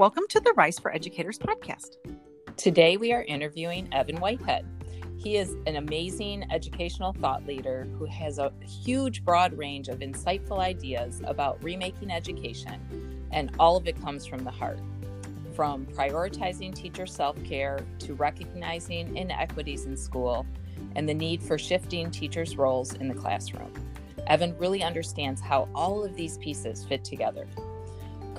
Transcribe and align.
Welcome 0.00 0.24
to 0.30 0.40
the 0.40 0.54
Rise 0.54 0.78
for 0.78 0.90
Educators 0.94 1.38
podcast. 1.38 1.98
Today 2.56 2.96
we 2.96 3.12
are 3.12 3.22
interviewing 3.24 3.86
Evan 3.92 4.16
Whitehead. 4.16 4.64
He 5.18 5.36
is 5.36 5.58
an 5.66 5.76
amazing 5.76 6.50
educational 6.50 7.12
thought 7.12 7.44
leader 7.46 7.86
who 7.98 8.06
has 8.06 8.38
a 8.38 8.50
huge, 8.66 9.22
broad 9.26 9.52
range 9.58 9.88
of 9.88 9.98
insightful 9.98 10.58
ideas 10.58 11.20
about 11.26 11.62
remaking 11.62 12.10
education, 12.10 13.28
and 13.30 13.54
all 13.58 13.76
of 13.76 13.86
it 13.86 14.00
comes 14.00 14.24
from 14.24 14.42
the 14.42 14.50
heart. 14.50 14.80
From 15.54 15.84
prioritizing 15.84 16.74
teacher 16.74 17.04
self 17.04 17.36
care 17.44 17.84
to 17.98 18.14
recognizing 18.14 19.14
inequities 19.18 19.84
in 19.84 19.98
school 19.98 20.46
and 20.96 21.06
the 21.06 21.12
need 21.12 21.42
for 21.42 21.58
shifting 21.58 22.10
teachers' 22.10 22.56
roles 22.56 22.94
in 22.94 23.06
the 23.06 23.14
classroom. 23.14 23.70
Evan 24.28 24.56
really 24.56 24.82
understands 24.82 25.42
how 25.42 25.68
all 25.74 26.02
of 26.02 26.16
these 26.16 26.38
pieces 26.38 26.86
fit 26.86 27.04
together. 27.04 27.46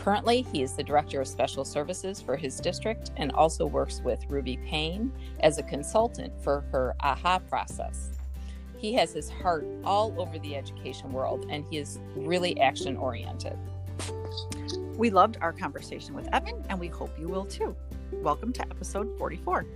Currently, 0.02 0.48
he 0.52 0.64
is 0.64 0.74
the 0.74 0.82
Director 0.82 1.22
of 1.22 1.28
Special 1.28 1.64
Services 1.64 2.20
for 2.20 2.36
his 2.36 2.60
district 2.60 3.12
and 3.18 3.32
also 3.34 3.68
works 3.68 4.02
with 4.04 4.26
Ruby 4.30 4.58
Payne 4.66 5.14
as 5.42 5.60
a 5.60 5.64
consultant 5.64 6.34
for 6.44 6.62
her 6.72 6.96
AHA 7.02 7.38
process. 7.48 8.10
He 8.80 8.94
has 8.94 9.14
his 9.14 9.30
heart 9.30 9.64
all 9.84 10.20
over 10.20 10.40
the 10.40 10.56
education 10.56 11.14
world 11.14 11.46
and 11.52 11.64
he 11.70 11.78
is 11.78 12.00
really 12.16 12.60
action 12.60 12.98
oriented. 12.98 13.56
We 14.98 15.12
loved 15.12 15.38
our 15.40 15.54
conversation 15.54 16.16
with 16.16 16.28
Evan 16.34 16.66
and 16.68 16.80
we 16.80 16.88
hope 16.88 17.12
you 17.20 17.28
will 17.28 17.46
too. 17.46 17.76
Welcome 18.12 18.54
to 18.54 18.62
episode 18.62 19.16
44. 19.20 19.68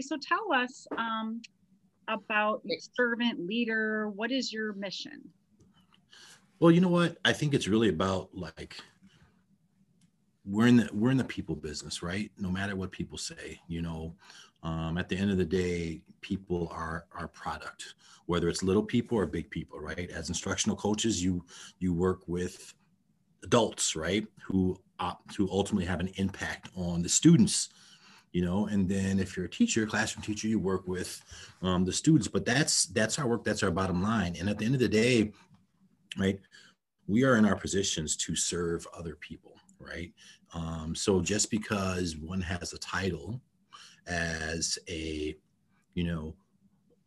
So 0.00 0.16
tell 0.16 0.52
us 0.52 0.88
um, 0.96 1.42
about 2.08 2.62
servant 2.96 3.46
leader. 3.46 4.08
What 4.08 4.32
is 4.32 4.52
your 4.52 4.72
mission? 4.72 5.22
Well, 6.60 6.72
you 6.72 6.80
know 6.80 6.88
what? 6.88 7.18
I 7.24 7.32
think 7.32 7.54
it's 7.54 7.68
really 7.68 7.88
about 7.88 8.30
like 8.34 8.76
we're 10.44 10.66
in 10.66 10.76
the 10.78 10.88
we're 10.92 11.10
in 11.10 11.16
the 11.16 11.24
people 11.24 11.54
business, 11.54 12.02
right? 12.02 12.30
No 12.38 12.50
matter 12.50 12.74
what 12.74 12.90
people 12.90 13.18
say, 13.18 13.60
you 13.68 13.82
know, 13.82 14.14
um, 14.62 14.98
at 14.98 15.08
the 15.08 15.16
end 15.16 15.30
of 15.30 15.38
the 15.38 15.44
day, 15.44 16.02
people 16.20 16.68
are 16.72 17.06
our 17.12 17.28
product, 17.28 17.94
whether 18.26 18.48
it's 18.48 18.62
little 18.62 18.82
people 18.82 19.16
or 19.16 19.26
big 19.26 19.50
people, 19.50 19.78
right? 19.78 20.10
As 20.10 20.28
instructional 20.28 20.76
coaches, 20.76 21.22
you 21.22 21.44
you 21.78 21.92
work 21.92 22.26
with 22.26 22.74
adults, 23.44 23.94
right, 23.94 24.26
who 24.44 24.76
opt 24.98 25.32
to 25.34 25.48
ultimately 25.50 25.86
have 25.86 26.00
an 26.00 26.10
impact 26.16 26.70
on 26.74 27.02
the 27.02 27.08
students 27.08 27.68
you 28.32 28.44
know 28.44 28.66
and 28.66 28.88
then 28.88 29.18
if 29.18 29.36
you're 29.36 29.46
a 29.46 29.50
teacher 29.50 29.86
classroom 29.86 30.22
teacher 30.22 30.48
you 30.48 30.58
work 30.58 30.86
with 30.86 31.22
um, 31.62 31.84
the 31.84 31.92
students 31.92 32.28
but 32.28 32.44
that's 32.44 32.86
that's 32.86 33.18
our 33.18 33.26
work 33.26 33.44
that's 33.44 33.62
our 33.62 33.70
bottom 33.70 34.02
line. 34.02 34.36
And 34.38 34.48
at 34.48 34.58
the 34.58 34.64
end 34.64 34.74
of 34.74 34.80
the 34.80 34.88
day 34.88 35.32
right 36.18 36.38
we 37.06 37.24
are 37.24 37.36
in 37.36 37.46
our 37.46 37.56
positions 37.56 38.16
to 38.16 38.36
serve 38.36 38.86
other 38.96 39.16
people 39.16 39.58
right? 39.80 40.12
Um, 40.54 40.94
so 40.94 41.20
just 41.20 41.50
because 41.50 42.16
one 42.16 42.40
has 42.40 42.72
a 42.72 42.78
title 42.78 43.40
as 44.06 44.78
a 44.88 45.36
you 45.94 46.04
know 46.04 46.34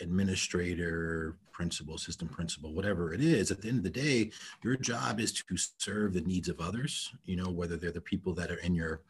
administrator 0.02 1.38
principal 1.52 1.96
assistant 1.96 2.32
principal 2.32 2.74
whatever 2.74 3.14
it 3.14 3.22
is 3.22 3.52
at 3.52 3.62
the 3.62 3.68
end 3.68 3.78
of 3.78 3.84
the 3.84 3.90
day 3.90 4.32
your 4.64 4.76
job 4.76 5.20
is 5.20 5.32
to 5.32 5.44
serve 5.78 6.14
the 6.14 6.22
needs 6.22 6.50
of 6.50 6.60
others 6.60 7.12
you 7.26 7.36
know 7.36 7.50
whether 7.50 7.78
they're 7.78 7.92
the 7.92 8.02
people 8.02 8.34
that 8.34 8.52
are 8.52 8.60
in 8.60 8.74
your 8.74 9.02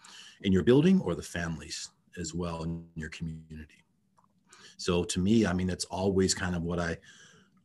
in 0.43 0.51
your 0.51 0.63
building 0.63 0.99
or 1.01 1.15
the 1.15 1.21
families 1.21 1.89
as 2.17 2.33
well 2.33 2.63
in 2.63 2.85
your 2.95 3.09
community. 3.09 3.83
So 4.77 5.03
to 5.03 5.19
me, 5.19 5.45
I 5.45 5.53
mean, 5.53 5.67
that's 5.67 5.85
always 5.85 6.33
kind 6.33 6.55
of 6.55 6.63
what 6.63 6.79
I 6.79 6.97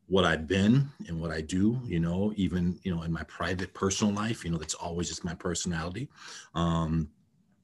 what 0.09 0.25
I've 0.25 0.47
been 0.47 0.89
and 1.09 1.21
what 1.21 1.33
I 1.33 1.41
do, 1.41 1.81
you 1.85 1.99
know, 1.99 2.33
even, 2.37 2.79
you 2.85 2.95
know, 2.95 3.03
in 3.03 3.12
my 3.12 3.25
private 3.25 3.75
personal 3.75 4.15
life, 4.15 4.45
you 4.45 4.51
know, 4.51 4.59
that's 4.59 4.75
always 4.75 5.09
just 5.09 5.25
my 5.25 5.35
personality. 5.35 6.09
Um, 6.55 7.09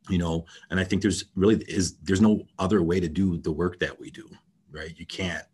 you 0.08 0.18
know, 0.18 0.44
and 0.70 0.80
I 0.80 0.84
think 0.84 1.02
there's 1.02 1.26
really 1.36 1.64
is 1.68 1.96
there's 1.98 2.20
no 2.20 2.42
other 2.58 2.82
way 2.82 2.98
to 2.98 3.08
do 3.08 3.38
the 3.38 3.52
work 3.52 3.78
that 3.78 3.98
we 3.98 4.10
do, 4.10 4.28
right? 4.70 4.92
You 4.96 5.06
can't 5.06 5.44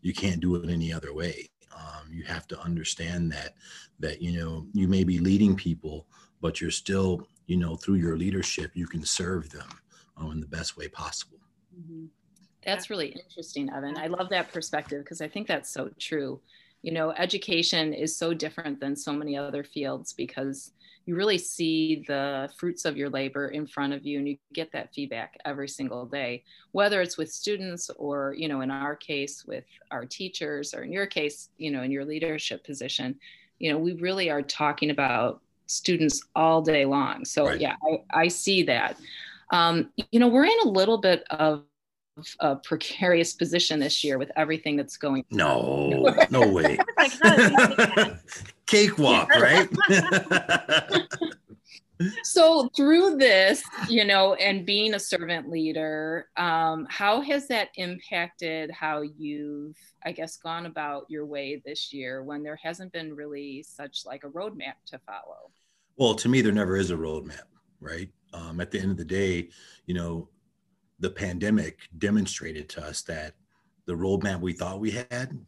you 0.00 0.14
can't 0.14 0.40
do 0.40 0.54
it 0.56 0.70
any 0.70 0.92
other 0.92 1.12
way. 1.12 1.50
Um, 1.76 2.10
you 2.10 2.24
have 2.24 2.46
to 2.48 2.60
understand 2.60 3.30
that 3.32 3.54
that 3.98 4.22
you 4.22 4.38
know 4.38 4.66
you 4.72 4.88
may 4.88 5.04
be 5.04 5.18
leading 5.18 5.54
people, 5.54 6.06
but 6.40 6.60
you're 6.60 6.70
still 6.70 7.28
you 7.46 7.58
know 7.58 7.76
through 7.76 7.96
your 7.96 8.16
leadership 8.16 8.70
you 8.74 8.86
can 8.86 9.04
serve 9.04 9.50
them 9.50 9.68
um, 10.20 10.32
in 10.32 10.40
the 10.40 10.46
best 10.46 10.76
way 10.76 10.88
possible. 10.88 11.38
Mm-hmm. 11.78 12.06
That's 12.64 12.90
really 12.90 13.08
interesting, 13.08 13.70
Evan. 13.70 13.96
I 13.96 14.06
love 14.08 14.28
that 14.30 14.52
perspective 14.52 15.02
because 15.02 15.20
I 15.20 15.28
think 15.28 15.46
that's 15.48 15.70
so 15.70 15.90
true. 15.98 16.40
You 16.82 16.92
know, 16.92 17.12
education 17.12 17.94
is 17.94 18.16
so 18.16 18.34
different 18.34 18.80
than 18.80 18.96
so 18.96 19.12
many 19.12 19.36
other 19.36 19.64
fields 19.64 20.12
because 20.12 20.72
you 21.06 21.16
really 21.16 21.38
see 21.38 22.04
the 22.06 22.50
fruits 22.58 22.84
of 22.84 22.96
your 22.96 23.08
labor 23.08 23.48
in 23.48 23.66
front 23.66 23.92
of 23.92 24.04
you 24.04 24.18
and 24.18 24.28
you 24.28 24.36
get 24.52 24.70
that 24.72 24.94
feedback 24.94 25.38
every 25.44 25.68
single 25.68 26.04
day, 26.04 26.44
whether 26.72 27.00
it's 27.00 27.16
with 27.16 27.32
students 27.32 27.90
or, 27.96 28.34
you 28.36 28.48
know, 28.48 28.60
in 28.60 28.70
our 28.70 28.94
case 28.94 29.44
with 29.44 29.64
our 29.90 30.04
teachers 30.04 30.74
or 30.74 30.82
in 30.82 30.92
your 30.92 31.06
case, 31.06 31.48
you 31.56 31.70
know, 31.70 31.82
in 31.82 31.90
your 31.90 32.04
leadership 32.04 32.62
position. 32.64 33.18
You 33.58 33.72
know, 33.72 33.78
we 33.78 33.94
really 33.94 34.30
are 34.30 34.42
talking 34.42 34.90
about 34.90 35.40
students 35.66 36.22
all 36.34 36.62
day 36.62 36.84
long. 36.84 37.24
So, 37.24 37.46
right. 37.46 37.60
yeah, 37.60 37.76
I, 38.12 38.22
I 38.22 38.28
see 38.28 38.62
that. 38.64 38.96
Um, 39.50 39.90
you 40.10 40.20
know, 40.20 40.28
we're 40.28 40.44
in 40.44 40.58
a 40.64 40.68
little 40.68 40.98
bit 40.98 41.24
of 41.30 41.64
a 42.40 42.56
precarious 42.56 43.32
position 43.32 43.80
this 43.80 44.04
year 44.04 44.18
with 44.18 44.30
everything 44.36 44.76
that's 44.76 44.96
going. 44.96 45.24
No, 45.30 46.14
no 46.30 46.48
way. 46.48 46.78
Cakewalk, 48.66 49.28
right? 49.40 49.68
so 52.22 52.68
through 52.76 53.16
this, 53.16 53.62
you 53.88 54.04
know, 54.04 54.34
and 54.34 54.64
being 54.64 54.94
a 54.94 54.98
servant 54.98 55.48
leader, 55.48 56.28
um, 56.36 56.86
how 56.88 57.20
has 57.20 57.48
that 57.48 57.68
impacted 57.76 58.70
how 58.70 59.02
you've, 59.02 59.76
I 60.04 60.12
guess, 60.12 60.36
gone 60.36 60.66
about 60.66 61.06
your 61.08 61.26
way 61.26 61.62
this 61.64 61.92
year 61.92 62.22
when 62.22 62.42
there 62.42 62.58
hasn't 62.62 62.92
been 62.92 63.14
really 63.14 63.64
such 63.66 64.04
like 64.06 64.24
a 64.24 64.28
roadmap 64.28 64.74
to 64.86 64.98
follow? 65.00 65.50
Well, 65.96 66.14
to 66.14 66.28
me, 66.28 66.40
there 66.40 66.52
never 66.52 66.76
is 66.76 66.90
a 66.90 66.96
roadmap, 66.96 67.42
right? 67.80 68.08
Um, 68.32 68.60
at 68.60 68.70
the 68.70 68.78
end 68.78 68.90
of 68.90 68.96
the 68.96 69.04
day, 69.04 69.48
you 69.86 69.94
know, 69.94 70.28
the 70.98 71.10
pandemic 71.10 71.78
demonstrated 71.98 72.68
to 72.68 72.84
us 72.84 73.02
that 73.02 73.34
the 73.86 73.94
roadmap 73.94 74.40
we 74.40 74.52
thought 74.52 74.80
we 74.80 74.90
had 74.90 75.38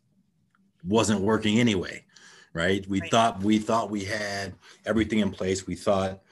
wasn't 0.84 1.20
working 1.20 1.60
anyway, 1.60 2.04
right? 2.52 2.86
We 2.88 3.00
right. 3.00 3.10
thought 3.10 3.42
we 3.42 3.58
thought 3.58 3.90
we 3.90 4.04
had 4.04 4.54
everything 4.84 5.20
in 5.20 5.30
place. 5.30 5.66
We 5.66 5.76
thought 5.76 6.22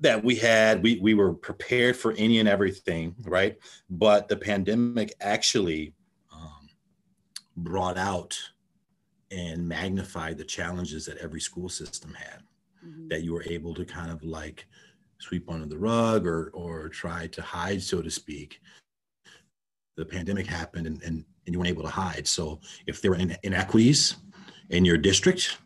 that 0.00 0.24
we 0.24 0.36
had 0.36 0.82
we 0.82 0.98
we 1.00 1.14
were 1.14 1.34
prepared 1.34 1.96
for 1.96 2.12
any 2.12 2.38
and 2.38 2.48
everything, 2.48 3.14
right? 3.24 3.58
But 3.90 4.28
the 4.28 4.36
pandemic 4.36 5.12
actually 5.20 5.92
um, 6.32 6.68
brought 7.56 7.98
out 7.98 8.38
and 9.30 9.68
magnified 9.68 10.38
the 10.38 10.44
challenges 10.44 11.06
that 11.06 11.18
every 11.18 11.40
school 11.40 11.68
system 11.68 12.14
had. 12.14 12.40
Mm-hmm. 12.86 13.08
That 13.08 13.22
you 13.22 13.32
were 13.32 13.44
able 13.44 13.74
to 13.74 13.84
kind 13.84 14.10
of 14.10 14.22
like 14.22 14.66
sweep 15.24 15.50
under 15.50 15.66
the 15.66 15.78
rug 15.78 16.26
or 16.26 16.50
or 16.52 16.88
try 16.88 17.26
to 17.28 17.42
hide, 17.42 17.82
so 17.82 18.02
to 18.02 18.10
speak. 18.10 18.60
The 19.96 20.04
pandemic 20.04 20.46
happened 20.46 20.86
and, 20.86 21.02
and, 21.02 21.24
and 21.46 21.52
you 21.52 21.58
weren't 21.58 21.70
able 21.70 21.84
to 21.84 21.88
hide. 21.88 22.26
So 22.26 22.60
if 22.86 23.00
there 23.00 23.12
were 23.12 23.16
in, 23.16 23.36
inequities 23.42 24.16
in 24.70 24.84
your 24.84 24.98
district, 24.98 25.58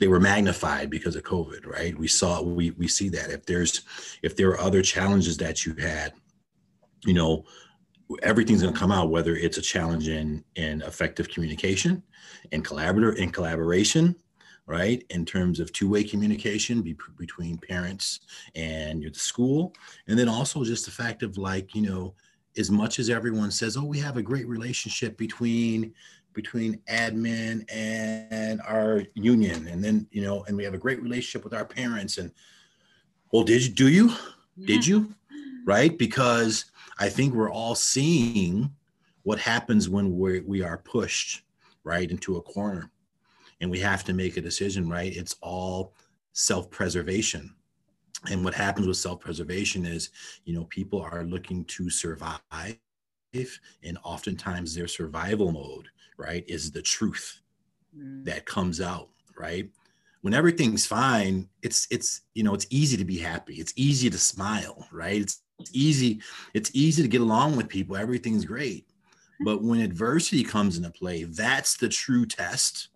they 0.00 0.08
were 0.08 0.20
magnified 0.20 0.88
because 0.90 1.16
of 1.16 1.22
COVID, 1.22 1.66
right? 1.66 1.96
We 1.96 2.08
saw 2.08 2.42
we 2.42 2.70
we 2.72 2.88
see 2.88 3.08
that. 3.10 3.30
If 3.30 3.46
there's 3.46 3.82
if 4.22 4.36
there 4.36 4.48
are 4.50 4.60
other 4.60 4.82
challenges 4.82 5.36
that 5.38 5.64
you 5.64 5.74
had, 5.74 6.12
you 7.04 7.14
know, 7.14 7.44
everything's 8.22 8.62
going 8.62 8.74
to 8.74 8.80
come 8.80 8.92
out 8.92 9.10
whether 9.10 9.36
it's 9.36 9.58
a 9.58 9.62
challenge 9.62 10.08
in 10.08 10.44
in 10.56 10.82
effective 10.82 11.28
communication 11.28 12.02
and 12.50 12.64
collaborator 12.64 13.12
in 13.12 13.30
collaboration 13.30 14.16
right? 14.66 15.04
In 15.10 15.24
terms 15.24 15.60
of 15.60 15.72
two-way 15.72 16.04
communication 16.04 16.82
be, 16.82 16.96
between 17.18 17.58
parents 17.58 18.20
and 18.54 19.02
the 19.02 19.12
school, 19.14 19.74
and 20.06 20.18
then 20.18 20.28
also 20.28 20.64
just 20.64 20.84
the 20.84 20.90
fact 20.90 21.22
of 21.22 21.38
like 21.38 21.74
you 21.74 21.82
know, 21.82 22.14
as 22.56 22.70
much 22.70 22.98
as 22.98 23.10
everyone 23.10 23.50
says, 23.50 23.76
oh, 23.76 23.84
we 23.84 23.98
have 23.98 24.16
a 24.16 24.22
great 24.22 24.46
relationship 24.46 25.16
between 25.16 25.92
between 26.32 26.78
admin 26.88 27.64
and 27.70 28.60
our 28.62 29.02
union, 29.14 29.66
and 29.68 29.82
then 29.84 30.06
you 30.10 30.22
know, 30.22 30.44
and 30.44 30.56
we 30.56 30.64
have 30.64 30.74
a 30.74 30.78
great 30.78 31.02
relationship 31.02 31.44
with 31.44 31.54
our 31.54 31.64
parents, 31.64 32.18
and 32.18 32.32
well, 33.32 33.42
did 33.42 33.62
you 33.64 33.72
do 33.72 33.88
you? 33.88 34.08
Yeah. 34.56 34.66
Did 34.66 34.86
you? 34.86 35.14
Right? 35.64 35.96
Because 35.96 36.66
I 36.98 37.08
think 37.08 37.34
we're 37.34 37.50
all 37.50 37.74
seeing 37.74 38.70
what 39.22 39.38
happens 39.38 39.88
when 39.88 40.16
we 40.16 40.40
we 40.40 40.62
are 40.62 40.78
pushed 40.78 41.42
right 41.84 42.10
into 42.10 42.36
a 42.36 42.42
corner 42.42 42.90
and 43.62 43.70
we 43.70 43.78
have 43.78 44.04
to 44.04 44.12
make 44.12 44.36
a 44.36 44.42
decision, 44.42 44.88
right? 44.90 45.16
It's 45.16 45.36
all 45.40 45.94
self 46.32 46.68
preservation. 46.68 47.54
And 48.30 48.44
what 48.44 48.54
happens 48.54 48.86
with 48.86 48.96
self 48.96 49.20
preservation 49.20 49.86
is, 49.86 50.10
you 50.44 50.52
know, 50.52 50.64
people 50.64 51.00
are 51.00 51.24
looking 51.24 51.64
to 51.66 51.88
survive. 51.88 52.40
And 53.34 53.98
oftentimes 54.02 54.74
their 54.74 54.88
survival 54.88 55.52
mode, 55.52 55.88
right, 56.18 56.44
is 56.46 56.70
the 56.70 56.82
truth, 56.82 57.40
mm. 57.96 58.24
that 58.24 58.44
comes 58.44 58.80
out, 58.80 59.08
right? 59.38 59.70
When 60.20 60.34
everything's 60.34 60.86
fine, 60.86 61.48
it's 61.62 61.86
it's 61.90 62.22
you 62.34 62.42
know 62.42 62.54
it's 62.54 62.66
easy 62.68 62.96
to 62.96 63.04
be 63.04 63.18
happy. 63.18 63.54
It's 63.54 63.72
easy 63.76 64.10
to 64.10 64.18
smile, 64.18 64.86
right? 64.92 65.20
It's, 65.20 65.42
it's 65.60 65.70
easy 65.72 66.20
it's 66.52 66.70
easy 66.74 67.02
to 67.02 67.08
get 67.08 67.20
along 67.20 67.56
with 67.56 67.68
people. 67.68 67.96
Everything's 67.96 68.44
great. 68.44 68.86
But 69.44 69.62
when 69.62 69.80
adversity 69.80 70.44
comes 70.44 70.76
into 70.76 70.90
play, 70.90 71.24
that's 71.24 71.76
the 71.76 71.88
true 71.88 72.26
test 72.26 72.88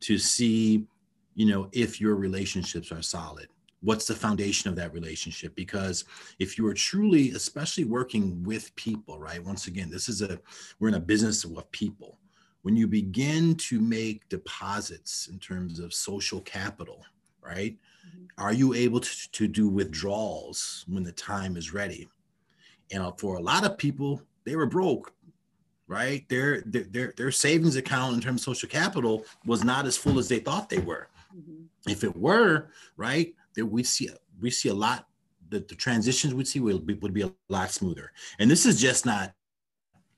to 0.00 0.18
see, 0.18 0.86
you 1.34 1.46
know, 1.46 1.68
if 1.72 2.00
your 2.00 2.16
relationships 2.16 2.92
are 2.92 3.02
solid. 3.02 3.48
What's 3.80 4.06
the 4.06 4.14
foundation 4.14 4.68
of 4.68 4.76
that 4.76 4.92
relationship? 4.92 5.54
Because 5.54 6.04
if 6.40 6.58
you 6.58 6.66
are 6.66 6.74
truly 6.74 7.30
especially 7.30 7.84
working 7.84 8.42
with 8.42 8.74
people 8.74 9.20
right? 9.20 9.44
Once 9.44 9.68
again 9.68 9.88
this 9.88 10.08
is 10.08 10.20
a 10.20 10.40
we're 10.80 10.88
in 10.88 10.94
a 10.94 11.00
business 11.00 11.44
of 11.44 11.70
people. 11.70 12.18
When 12.62 12.74
you 12.74 12.88
begin 12.88 13.54
to 13.54 13.80
make 13.80 14.28
deposits 14.28 15.28
in 15.28 15.38
terms 15.38 15.78
of 15.78 15.94
social 15.94 16.40
capital 16.40 17.04
right? 17.40 17.76
Mm-hmm. 18.06 18.44
are 18.44 18.52
you 18.52 18.74
able 18.74 19.00
to, 19.00 19.30
to 19.30 19.48
do 19.48 19.68
withdrawals 19.68 20.84
when 20.88 21.04
the 21.04 21.12
time 21.12 21.56
is 21.56 21.72
ready? 21.72 22.08
And 22.90 23.02
uh, 23.02 23.12
for 23.12 23.36
a 23.36 23.42
lot 23.42 23.64
of 23.64 23.78
people 23.78 24.20
they 24.44 24.56
were 24.56 24.66
broke 24.66 25.12
right? 25.88 26.28
Their 26.28 26.60
their 26.66 27.14
their 27.16 27.32
savings 27.32 27.76
account 27.76 28.14
in 28.14 28.20
terms 28.20 28.42
of 28.42 28.44
social 28.44 28.68
capital 28.68 29.24
was 29.44 29.64
not 29.64 29.86
as 29.86 29.96
full 29.96 30.18
as 30.18 30.28
they 30.28 30.38
thought 30.38 30.68
they 30.68 30.78
were. 30.78 31.08
Mm-hmm. 31.36 31.90
if 31.90 32.04
it 32.04 32.16
were 32.16 32.70
right 32.96 33.34
there 33.54 33.66
we 33.66 33.82
see 33.82 34.08
we 34.40 34.50
see 34.50 34.70
a 34.70 34.74
lot 34.74 35.08
the, 35.50 35.60
the 35.60 35.74
transitions 35.74 36.32
we'd 36.32 36.48
see 36.48 36.58
would 36.58 36.86
be, 36.86 36.94
would 36.94 37.12
be 37.12 37.20
a 37.20 37.32
lot 37.50 37.70
smoother. 37.70 38.12
And 38.38 38.50
this 38.50 38.64
is 38.64 38.80
just 38.80 39.04
not 39.04 39.34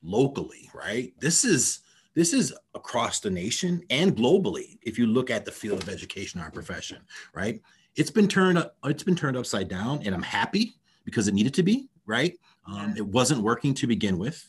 locally 0.04 0.70
right? 0.72 1.12
This 1.18 1.44
is 1.44 1.80
this 2.14 2.32
is 2.32 2.54
across 2.74 3.18
the 3.18 3.30
nation 3.30 3.82
and 3.90 4.16
globally 4.16 4.78
if 4.82 4.98
you 4.98 5.06
look 5.06 5.30
at 5.30 5.44
the 5.44 5.50
field 5.50 5.82
of 5.82 5.88
education 5.88 6.40
our 6.40 6.50
profession 6.50 6.98
right? 7.34 7.60
It's 7.96 8.10
been 8.10 8.28
turned 8.28 8.64
it's 8.84 9.02
been 9.02 9.16
turned 9.16 9.36
upside 9.36 9.68
down 9.68 10.00
and 10.04 10.14
i'm 10.14 10.22
happy 10.22 10.76
because 11.04 11.26
it 11.26 11.34
needed 11.34 11.54
to 11.54 11.64
be 11.64 11.88
right? 12.06 12.38
Um, 12.66 12.94
it 12.96 13.06
wasn't 13.06 13.42
working 13.42 13.74
to 13.74 13.86
begin 13.86 14.18
with 14.18 14.44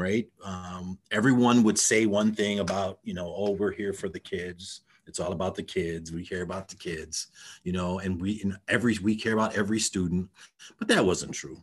right 0.00 0.28
um, 0.44 0.98
everyone 1.10 1.62
would 1.62 1.78
say 1.78 2.06
one 2.06 2.34
thing 2.34 2.60
about 2.60 2.98
you 3.02 3.14
know 3.14 3.32
oh 3.36 3.50
we're 3.50 3.70
here 3.72 3.92
for 3.92 4.08
the 4.08 4.20
kids 4.20 4.82
it's 5.10 5.18
all 5.18 5.32
about 5.32 5.56
the 5.56 5.62
kids. 5.64 6.12
We 6.12 6.24
care 6.24 6.42
about 6.42 6.68
the 6.68 6.76
kids, 6.76 7.26
you 7.64 7.72
know, 7.72 7.98
and 7.98 8.20
we 8.20 8.40
in 8.44 8.56
every 8.68 8.96
we 9.02 9.16
care 9.16 9.32
about 9.32 9.56
every 9.56 9.80
student. 9.80 10.30
But 10.78 10.86
that 10.88 11.04
wasn't 11.04 11.34
true. 11.34 11.62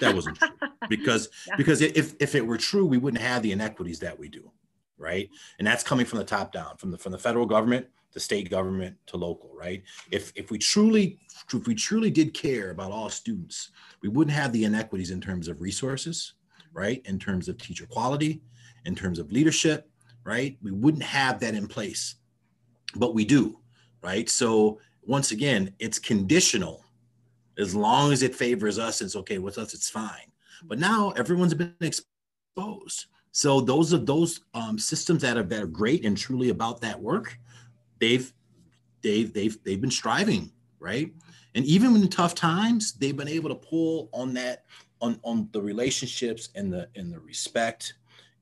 That 0.00 0.16
wasn't 0.16 0.36
true 0.36 0.48
because 0.88 1.28
yeah. 1.46 1.54
because 1.56 1.80
if 1.80 2.14
if 2.18 2.34
it 2.34 2.44
were 2.44 2.58
true, 2.58 2.84
we 2.84 2.98
wouldn't 2.98 3.22
have 3.22 3.42
the 3.42 3.52
inequities 3.52 4.00
that 4.00 4.18
we 4.18 4.28
do, 4.28 4.50
right? 4.98 5.30
And 5.58 5.66
that's 5.66 5.84
coming 5.84 6.06
from 6.06 6.18
the 6.18 6.24
top 6.24 6.52
down, 6.52 6.76
from 6.76 6.90
the 6.90 6.98
from 6.98 7.12
the 7.12 7.18
federal 7.18 7.46
government 7.46 7.86
to 8.12 8.18
state 8.18 8.50
government 8.50 8.96
to 9.06 9.16
local, 9.16 9.52
right? 9.54 9.84
If 10.10 10.32
if 10.34 10.50
we 10.50 10.58
truly 10.58 11.20
if 11.54 11.68
we 11.68 11.76
truly 11.76 12.10
did 12.10 12.34
care 12.34 12.70
about 12.70 12.90
all 12.90 13.10
students, 13.10 13.70
we 14.02 14.08
wouldn't 14.08 14.36
have 14.36 14.52
the 14.52 14.64
inequities 14.64 15.12
in 15.12 15.20
terms 15.20 15.46
of 15.46 15.60
resources, 15.60 16.34
right? 16.78 17.02
In 17.04 17.18
terms 17.18 17.48
of 17.48 17.58
teacher 17.58 17.86
quality, 17.86 18.40
in 18.84 18.94
terms 18.94 19.18
of 19.18 19.32
leadership, 19.32 19.90
right? 20.24 20.56
We 20.62 20.70
wouldn't 20.70 21.02
have 21.02 21.40
that 21.40 21.54
in 21.54 21.66
place 21.66 22.14
but 22.94 23.14
we 23.14 23.24
do, 23.24 23.58
right? 24.02 24.28
So 24.28 24.80
once 25.02 25.30
again, 25.30 25.74
it's 25.78 25.98
conditional. 25.98 26.84
As 27.58 27.74
long 27.74 28.12
as 28.12 28.22
it 28.22 28.34
favors 28.34 28.78
us, 28.78 29.00
it's 29.00 29.16
okay 29.16 29.38
with 29.38 29.58
us, 29.58 29.74
it's 29.74 29.90
fine. 29.90 30.32
But 30.64 30.78
now 30.78 31.10
everyone's 31.16 31.54
been 31.54 31.74
exposed. 31.80 33.06
So 33.32 33.60
those 33.60 33.92
are 33.94 33.98
those 33.98 34.40
um, 34.54 34.78
systems 34.78 35.22
that 35.22 35.36
are 35.36 35.42
that 35.42 35.62
are 35.62 35.66
great 35.66 36.04
and 36.04 36.16
truly 36.16 36.48
about 36.48 36.80
that 36.80 37.00
work. 37.00 37.38
They've 38.00 38.32
they've 39.02 39.32
they've 39.32 39.62
they've 39.64 39.80
been 39.80 39.90
striving, 39.90 40.50
right? 40.80 41.12
And 41.54 41.64
even 41.64 41.94
in 41.96 42.08
tough 42.08 42.34
times, 42.34 42.94
they've 42.94 43.16
been 43.16 43.28
able 43.28 43.48
to 43.50 43.54
pull 43.54 44.08
on 44.12 44.34
that 44.34 44.64
on 45.00 45.18
on 45.22 45.48
the 45.52 45.60
relationships 45.60 46.50
and 46.54 46.72
the 46.72 46.88
and 46.96 47.12
the 47.12 47.20
respect 47.20 47.94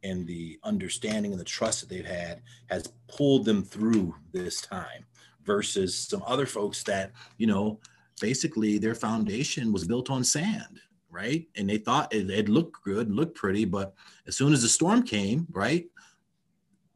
and 0.03 0.26
the 0.26 0.58
understanding 0.62 1.32
and 1.32 1.41
the 1.41 1.44
trust 1.44 1.81
that 1.81 1.88
they've 1.88 2.06
had 2.06 2.43
has 2.67 2.93
pulled 3.08 3.44
them 3.44 3.62
through 3.62 4.14
this 4.32 4.61
time 4.61 5.05
versus 5.44 5.97
some 5.97 6.23
other 6.26 6.47
folks 6.47 6.82
that 6.82 7.12
you 7.38 7.47
know 7.47 7.79
basically 8.20 8.79
their 8.79 8.94
foundation 8.94 9.73
was 9.73 9.87
built 9.87 10.11
on 10.11 10.25
sand 10.25 10.81
right? 11.08 11.49
And 11.56 11.70
they 11.70 11.79
thought 11.79 12.12
it, 12.12 12.29
it 12.29 12.49
looked 12.49 12.82
good 12.82 13.11
looked 13.11 13.37
pretty 13.37 13.64
but 13.64 13.94
as 14.26 14.37
soon 14.37 14.52
as 14.52 14.62
the 14.62 14.69
storm 14.69 15.02
came 15.02 15.47
right 15.50 15.87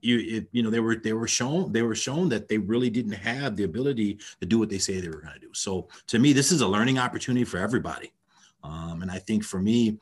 you 0.03 0.19
it, 0.19 0.49
you 0.53 0.63
know 0.63 0.71
they 0.71 0.81
were 0.81 0.97
they 0.97 1.13
were 1.13 1.29
shown 1.29 1.73
they 1.73 1.83
were 1.83 1.95
shown 1.95 2.29
that 2.29 2.49
they 2.49 2.59
really 2.59 2.91
didn't 2.91 3.13
have 3.13 3.57
the 3.57 3.65
ability 3.65 4.19
to 4.41 4.47
do 4.47 4.59
what 4.59 4.69
they 4.69 4.79
say 4.79 5.01
they 5.01 5.09
were 5.09 5.21
going 5.21 5.35
to 5.35 5.41
do. 5.41 5.53
So 5.53 5.89
to 6.09 6.19
me 6.19 6.33
this 6.33 6.53
is 6.53 6.61
a 6.61 6.69
learning 6.69 6.99
opportunity 6.99 7.45
for 7.45 7.59
everybody 7.59 8.13
um, 8.63 9.03
and 9.03 9.11
i 9.11 9.19
think 9.19 9.45
for 9.45 9.61
me 9.61 9.99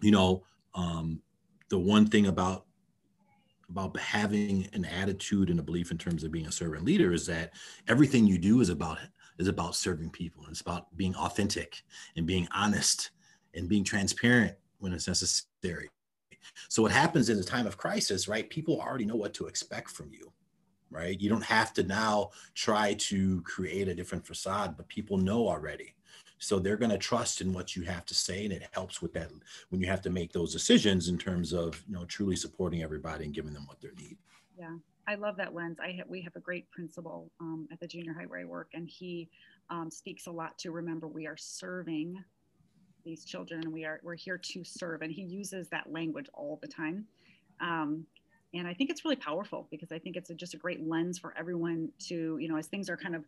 you 0.00 0.10
know 0.10 0.42
um, 0.74 1.20
the 1.68 1.78
one 1.78 2.06
thing 2.06 2.26
about 2.26 2.66
about 3.70 3.96
having 3.98 4.68
an 4.72 4.84
attitude 4.84 5.50
and 5.50 5.58
a 5.58 5.62
belief 5.62 5.90
in 5.90 5.98
terms 5.98 6.22
of 6.22 6.30
being 6.30 6.46
a 6.46 6.52
servant 6.52 6.84
leader 6.84 7.12
is 7.12 7.26
that 7.26 7.52
everything 7.88 8.26
you 8.26 8.38
do 8.38 8.60
is 8.60 8.68
about 8.68 8.98
is 9.38 9.48
about 9.48 9.74
serving 9.74 10.10
people. 10.10 10.44
It's 10.48 10.60
about 10.60 10.96
being 10.96 11.14
authentic 11.16 11.82
and 12.16 12.26
being 12.26 12.46
honest 12.54 13.10
and 13.54 13.68
being 13.68 13.84
transparent 13.84 14.54
when 14.78 14.92
it's 14.92 15.08
necessary. 15.08 15.90
So 16.68 16.82
what 16.82 16.92
happens 16.92 17.30
in 17.30 17.38
a 17.38 17.42
time 17.42 17.66
of 17.66 17.76
crisis, 17.76 18.28
right? 18.28 18.48
People 18.48 18.80
already 18.80 19.06
know 19.06 19.16
what 19.16 19.34
to 19.34 19.46
expect 19.46 19.90
from 19.90 20.12
you, 20.12 20.32
right? 20.90 21.18
You 21.20 21.28
don't 21.28 21.44
have 21.44 21.72
to 21.74 21.82
now 21.82 22.30
try 22.54 22.94
to 22.94 23.40
create 23.42 23.88
a 23.88 23.94
different 23.94 24.26
facade, 24.26 24.76
but 24.76 24.88
people 24.88 25.16
know 25.16 25.48
already. 25.48 25.94
So 26.44 26.58
they're 26.58 26.76
going 26.76 26.90
to 26.90 26.98
trust 26.98 27.40
in 27.40 27.52
what 27.54 27.74
you 27.74 27.82
have 27.84 28.04
to 28.06 28.14
say, 28.14 28.44
and 28.44 28.52
it 28.52 28.68
helps 28.72 29.00
with 29.00 29.14
that 29.14 29.30
when 29.70 29.80
you 29.80 29.86
have 29.86 30.02
to 30.02 30.10
make 30.10 30.32
those 30.32 30.52
decisions 30.52 31.08
in 31.08 31.16
terms 31.16 31.52
of 31.54 31.82
you 31.88 31.94
know 31.94 32.04
truly 32.04 32.36
supporting 32.36 32.82
everybody 32.82 33.24
and 33.24 33.32
giving 33.32 33.54
them 33.54 33.66
what 33.66 33.80
they 33.80 33.88
need. 33.96 34.18
Yeah, 34.58 34.76
I 35.08 35.14
love 35.14 35.36
that 35.38 35.54
lens. 35.54 35.78
I 35.82 35.92
have, 35.92 36.06
we 36.06 36.20
have 36.20 36.36
a 36.36 36.40
great 36.40 36.70
principal 36.70 37.30
um, 37.40 37.66
at 37.72 37.80
the 37.80 37.86
junior 37.86 38.12
high 38.12 38.26
where 38.26 38.40
I 38.40 38.44
work, 38.44 38.68
and 38.74 38.88
he 38.88 39.30
um, 39.70 39.90
speaks 39.90 40.26
a 40.26 40.30
lot 40.30 40.58
to 40.58 40.70
remember 40.70 41.08
we 41.08 41.26
are 41.26 41.36
serving 41.36 42.22
these 43.04 43.24
children, 43.24 43.62
and 43.64 43.72
we 43.72 43.86
are 43.86 44.00
we're 44.02 44.14
here 44.14 44.38
to 44.38 44.64
serve, 44.64 45.00
and 45.00 45.10
he 45.10 45.22
uses 45.22 45.68
that 45.70 45.90
language 45.90 46.26
all 46.34 46.58
the 46.60 46.68
time. 46.68 47.06
Um, 47.60 48.06
and 48.52 48.68
I 48.68 48.74
think 48.74 48.90
it's 48.90 49.04
really 49.04 49.16
powerful 49.16 49.66
because 49.70 49.90
I 49.90 49.98
think 49.98 50.16
it's 50.16 50.30
a, 50.30 50.34
just 50.34 50.54
a 50.54 50.56
great 50.56 50.86
lens 50.86 51.18
for 51.18 51.34
everyone 51.36 51.88
to, 52.06 52.38
you 52.38 52.48
know, 52.48 52.56
as 52.56 52.68
things 52.68 52.88
are 52.88 52.96
kind 52.96 53.16
of 53.16 53.24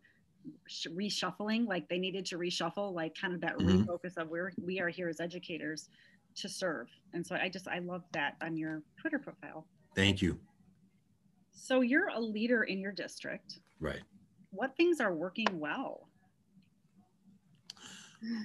reshuffling 0.88 1.66
like 1.66 1.88
they 1.88 1.98
needed 1.98 2.24
to 2.26 2.38
reshuffle 2.38 2.92
like 2.92 3.16
kind 3.18 3.34
of 3.34 3.40
that 3.40 3.56
mm-hmm. 3.58 3.82
refocus 3.82 4.16
of 4.16 4.28
where 4.28 4.52
we 4.62 4.80
are 4.80 4.88
here 4.88 5.08
as 5.08 5.20
educators 5.20 5.88
to 6.36 6.48
serve. 6.48 6.88
And 7.12 7.26
so 7.26 7.36
i 7.36 7.48
just 7.48 7.68
i 7.68 7.78
love 7.78 8.02
that 8.12 8.36
on 8.42 8.56
your 8.56 8.82
twitter 9.00 9.18
profile. 9.18 9.66
Thank 9.94 10.20
you. 10.20 10.38
So 11.52 11.80
you're 11.80 12.08
a 12.08 12.20
leader 12.20 12.64
in 12.64 12.80
your 12.80 12.92
district. 12.92 13.60
Right. 13.80 14.02
What 14.50 14.76
things 14.76 15.00
are 15.00 15.14
working 15.14 15.48
well? 15.52 16.08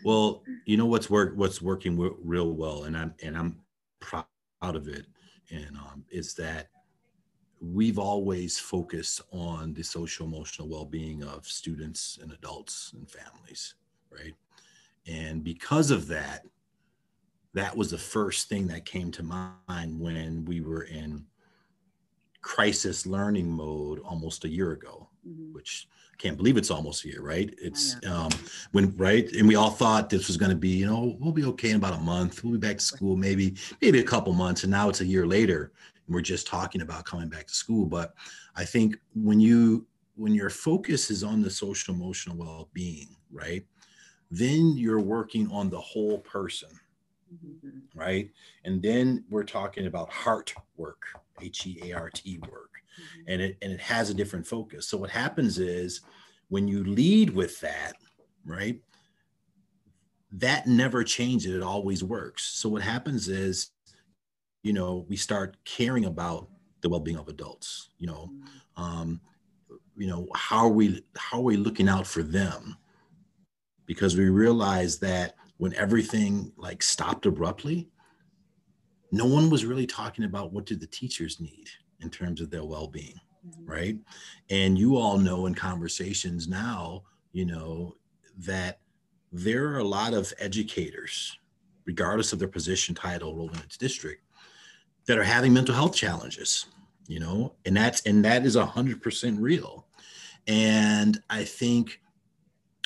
Well 0.04 0.44
you 0.66 0.78
know 0.78 0.86
what's 0.86 1.10
work 1.10 1.34
what's 1.36 1.62
working 1.62 1.96
w- 1.96 2.18
real 2.24 2.52
well 2.52 2.84
and 2.84 2.96
i'm 2.96 3.14
and 3.24 3.38
i'm 3.38 3.58
proud 4.00 4.26
of 4.62 4.88
it 4.88 5.06
and 5.52 5.76
um, 5.78 6.04
is 6.10 6.34
that 6.36 6.70
we've 7.62 8.00
always 8.00 8.58
focused 8.58 9.22
on 9.32 9.74
the 9.74 9.84
social 9.84 10.26
emotional 10.26 10.68
well-being 10.68 11.24
of 11.24 11.46
students 11.46 12.18
and 12.22 12.32
adults 12.32 12.92
and 12.96 13.10
families 13.10 13.76
right? 14.12 14.36
And 15.08 15.44
because 15.44 15.92
of 15.92 16.08
that 16.08 16.46
that 17.54 17.76
was 17.76 17.92
the 17.92 17.98
first 17.98 18.48
thing 18.48 18.68
that 18.68 18.86
came 18.86 19.12
to 19.12 19.24
mind 19.24 20.00
when 20.00 20.46
we 20.46 20.62
were 20.62 20.84
in 20.84 21.26
crisis 22.42 23.06
learning 23.06 23.52
mode 23.52 24.00
almost 24.00 24.46
a 24.46 24.50
year 24.50 24.72
ago 24.72 25.08
mm-hmm. 25.28 25.54
which 25.54 25.88
I 26.14 26.18
can't 26.18 26.38
believe 26.38 26.58
it's 26.58 26.72
almost 26.72 27.06
a 27.06 27.10
year 27.10 27.22
right? 27.22 27.54
It's 27.62 27.96
um 28.08 28.32
when 28.72 28.96
right? 28.98 29.32
And 29.34 29.48
we 29.48 29.56
all 29.56 29.70
thought 29.70 30.10
this 30.10 30.28
was 30.28 30.38
going 30.38 30.52
to 30.52 30.58
be 30.58 30.70
you 30.70 30.88
know 30.88 31.18
we'll 31.20 31.34
be 31.34 31.46
okay 31.46 31.70
in 31.70 31.76
about 31.76 32.00
a 32.00 32.02
month. 32.02 32.44
We'll 32.44 32.54
be 32.54 32.68
back 32.68 32.78
to 32.78 32.84
school 32.84 33.16
maybe 33.16 33.56
maybe 33.82 34.00
a 34.00 34.04
couple 34.04 34.34
months 34.34 34.64
and 34.64 34.72
now 34.72 34.90
it's 34.90 35.02
a 35.02 35.06
year 35.06 35.28
later 35.28 35.72
we're 36.12 36.22
just 36.22 36.48
talking 36.48 36.82
about 36.82 37.06
coming 37.06 37.30
back 37.30 37.48
to 37.48 37.54
school 37.54 37.86
but 37.86 38.14
i 38.56 38.66
think 38.66 38.98
when 39.16 39.40
you 39.40 39.86
when 40.16 40.34
your 40.34 40.50
focus 40.50 41.10
is 41.10 41.24
on 41.24 41.42
the 41.42 41.50
social 41.50 41.94
emotional 41.94 42.38
well-being 42.38 43.16
right 43.32 43.66
then 44.30 44.74
you're 44.76 45.00
working 45.00 45.50
on 45.52 45.70
the 45.70 45.80
whole 45.80 46.20
person 46.20 46.70
mm-hmm. 47.34 47.78
right 47.96 48.30
and 48.66 48.82
then 48.82 49.24
we're 49.30 49.44
talking 49.44 49.88
about 49.88 50.12
heart 50.12 50.54
work 50.78 51.04
h-e-a-r-t 51.42 52.38
work 52.50 52.72
mm-hmm. 53.00 53.22
and 53.28 53.42
it 53.42 53.58
and 53.62 53.72
it 53.72 53.82
has 53.82 54.10
a 54.10 54.14
different 54.14 54.46
focus 54.46 54.88
so 54.88 54.98
what 54.98 55.10
happens 55.10 55.60
is 55.60 56.02
when 56.50 56.68
you 56.68 56.84
lead 56.84 57.30
with 57.30 57.60
that 57.62 57.94
right 58.46 58.80
that 60.34 60.66
never 60.66 61.04
changes 61.04 61.54
it 61.54 61.64
always 61.64 62.04
works 62.04 62.44
so 62.44 62.70
what 62.70 62.82
happens 62.82 63.28
is 63.28 63.72
you 64.64 64.74
know 64.74 65.06
we 65.10 65.16
start 65.16 65.58
caring 65.66 66.06
about 66.06 66.48
the 66.82 66.90
well-being 66.90 67.18
of 67.18 67.28
adults 67.28 67.90
you 67.98 68.08
know? 68.08 68.32
Um, 68.78 69.22
you 69.96 70.08
know 70.08 70.28
how 70.36 70.66
are 70.66 70.70
we 70.70 71.04
how 71.16 71.38
are 71.38 71.44
we 71.44 71.58
looking 71.58 71.88
out 71.88 72.08
for 72.08 72.24
them? 72.24 72.78
Because 73.86 74.18
we 74.18 74.30
realize 74.30 74.98
that 75.00 75.36
when 75.58 75.76
everything 75.76 76.52
like 76.58 76.82
stopped 76.82 77.26
abruptly 77.26 77.90
no 79.12 79.26
one 79.26 79.50
was 79.50 79.66
really 79.66 79.86
talking 79.86 80.24
about 80.24 80.54
what 80.54 80.66
did 80.66 80.80
the 80.80 80.88
teachers 80.88 81.42
need 81.42 81.68
in 82.00 82.10
terms 82.10 82.40
of 82.42 82.50
their 82.50 82.64
well-being 82.64 83.20
mm-hmm. 83.46 83.70
right? 83.70 83.98
And 84.50 84.80
you 84.80 84.98
all 84.98 85.18
know 85.18 85.46
in 85.46 85.54
conversations 85.54 86.48
now 86.48 87.04
you 87.32 87.46
know 87.46 87.96
that 88.38 88.80
there 89.32 89.68
are 89.70 89.80
a 89.80 89.84
lot 89.84 90.14
of 90.14 90.34
educators 90.40 91.38
regardless 91.86 92.34
of 92.34 92.40
their 92.40 92.48
position 92.48 92.96
title 92.96 93.36
role 93.36 93.50
in 93.50 93.60
its 93.60 93.78
district 93.78 94.24
that 95.08 95.18
are 95.18 95.24
having 95.24 95.54
mental 95.54 95.76
health 95.76 95.96
challenges 95.96 96.66
you 97.08 97.20
know 97.20 97.54
and 97.66 97.76
that's 97.76 98.02
and 98.06 98.24
that 98.24 98.46
is 98.46 98.56
a 98.56 98.66
hundred 98.66 99.02
percent 99.02 99.40
real. 99.40 99.86
And 100.48 101.22
i 101.30 101.44
think 101.44 102.02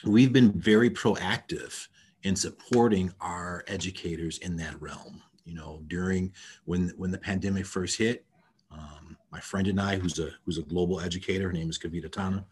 we've 0.04 0.34
been 0.34 0.52
very 0.52 0.90
proactive 0.90 1.88
in 2.24 2.36
supporting 2.36 3.14
our 3.22 3.64
educators 3.68 4.40
in 4.40 4.58
that 4.58 4.80
realm 4.82 5.22
you 5.46 5.54
know 5.54 5.82
during 5.88 6.34
when 6.66 6.90
when 6.98 7.12
the 7.12 7.18
pandemic 7.18 7.66
first 7.66 7.98
hit 7.98 8.26
um, 8.72 9.16
my 9.32 9.40
friend 9.40 9.68
and 9.68 9.80
i 9.80 9.96
who's 9.96 10.20
a 10.20 10.32
who's 10.44 10.58
a 10.58 10.64
global 10.64 11.00
educator 11.00 11.46
her 11.48 11.54
name 11.54 11.70
is 11.70 11.78
kavita 11.78 12.12
tana 12.12 12.44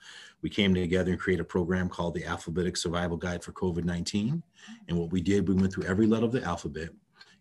we 0.41 0.49
came 0.49 0.73
together 0.73 1.11
and 1.11 1.19
created 1.19 1.41
a 1.41 1.45
program 1.45 1.89
called 1.89 2.13
the 2.13 2.23
alphabetic 2.23 2.77
survival 2.77 3.17
guide 3.17 3.43
for 3.43 3.51
covid-19 3.51 4.41
and 4.87 4.97
what 4.97 5.11
we 5.11 5.21
did 5.21 5.47
we 5.49 5.55
went 5.55 5.73
through 5.73 5.85
every 5.85 6.07
letter 6.07 6.25
of 6.25 6.31
the 6.31 6.43
alphabet 6.43 6.89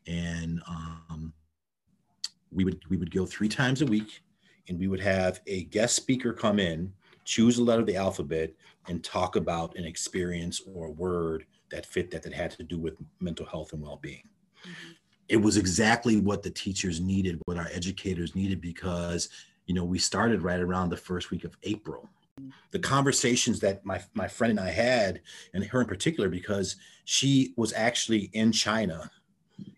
and 0.07 0.61
um, 0.67 1.33
we 2.53 2.65
would 2.65 2.81
we 2.89 2.97
would 2.97 3.11
go 3.11 3.27
three 3.27 3.49
times 3.49 3.83
a 3.83 3.87
week 3.87 4.23
and 4.69 4.79
we 4.79 4.89
would 4.89 5.01
have 5.01 5.41
a 5.47 5.65
guest 5.65 5.97
speaker 5.97 6.33
come 6.33 6.59
in 6.59 6.93
choose 7.25 7.59
a 7.59 7.63
letter 7.63 7.81
of 7.81 7.87
the 7.87 7.97
alphabet 7.97 8.53
and 8.89 9.03
talk 9.03 9.37
about 9.37 9.77
an 9.77 9.85
experience 9.85 10.61
or 10.67 10.87
a 10.87 10.91
word 10.91 11.47
that 11.71 11.87
fit 11.87 12.11
that 12.11 12.23
that 12.23 12.33
had 12.33 12.51
to 12.51 12.63
do 12.63 12.79
with 12.79 12.97
mental 13.21 13.47
health 13.47 13.73
and 13.73 13.83
well-being. 13.83 14.29
Mm-hmm. 14.65 14.93
It 15.29 15.37
was 15.37 15.57
exactly 15.57 16.19
what 16.19 16.43
the 16.43 16.51
teachers 16.51 17.01
needed, 17.01 17.41
what 17.47 17.57
our 17.57 17.69
educators 17.73 18.35
needed, 18.35 18.61
because 18.61 19.29
you 19.67 19.75
know 19.75 19.85
we 19.85 19.99
started 19.99 20.43
right 20.43 20.61
around 20.61 20.91
the 20.91 20.97
first 20.97 21.31
week 21.31 21.45
of 21.45 21.57
April. 21.63 22.09
The 22.71 22.79
conversations 22.79 23.61
that 23.61 23.85
my 23.85 24.03
my 24.15 24.29
friend 24.29 24.51
and 24.51 24.61
I 24.61 24.71
had, 24.71 25.21
and 25.55 25.65
her 25.65 25.81
in 25.81 25.87
particular, 25.87 26.29
because 26.29 26.77
she 27.05 27.55
was 27.57 27.73
actually 27.73 28.31
in 28.33 28.53
China, 28.53 29.11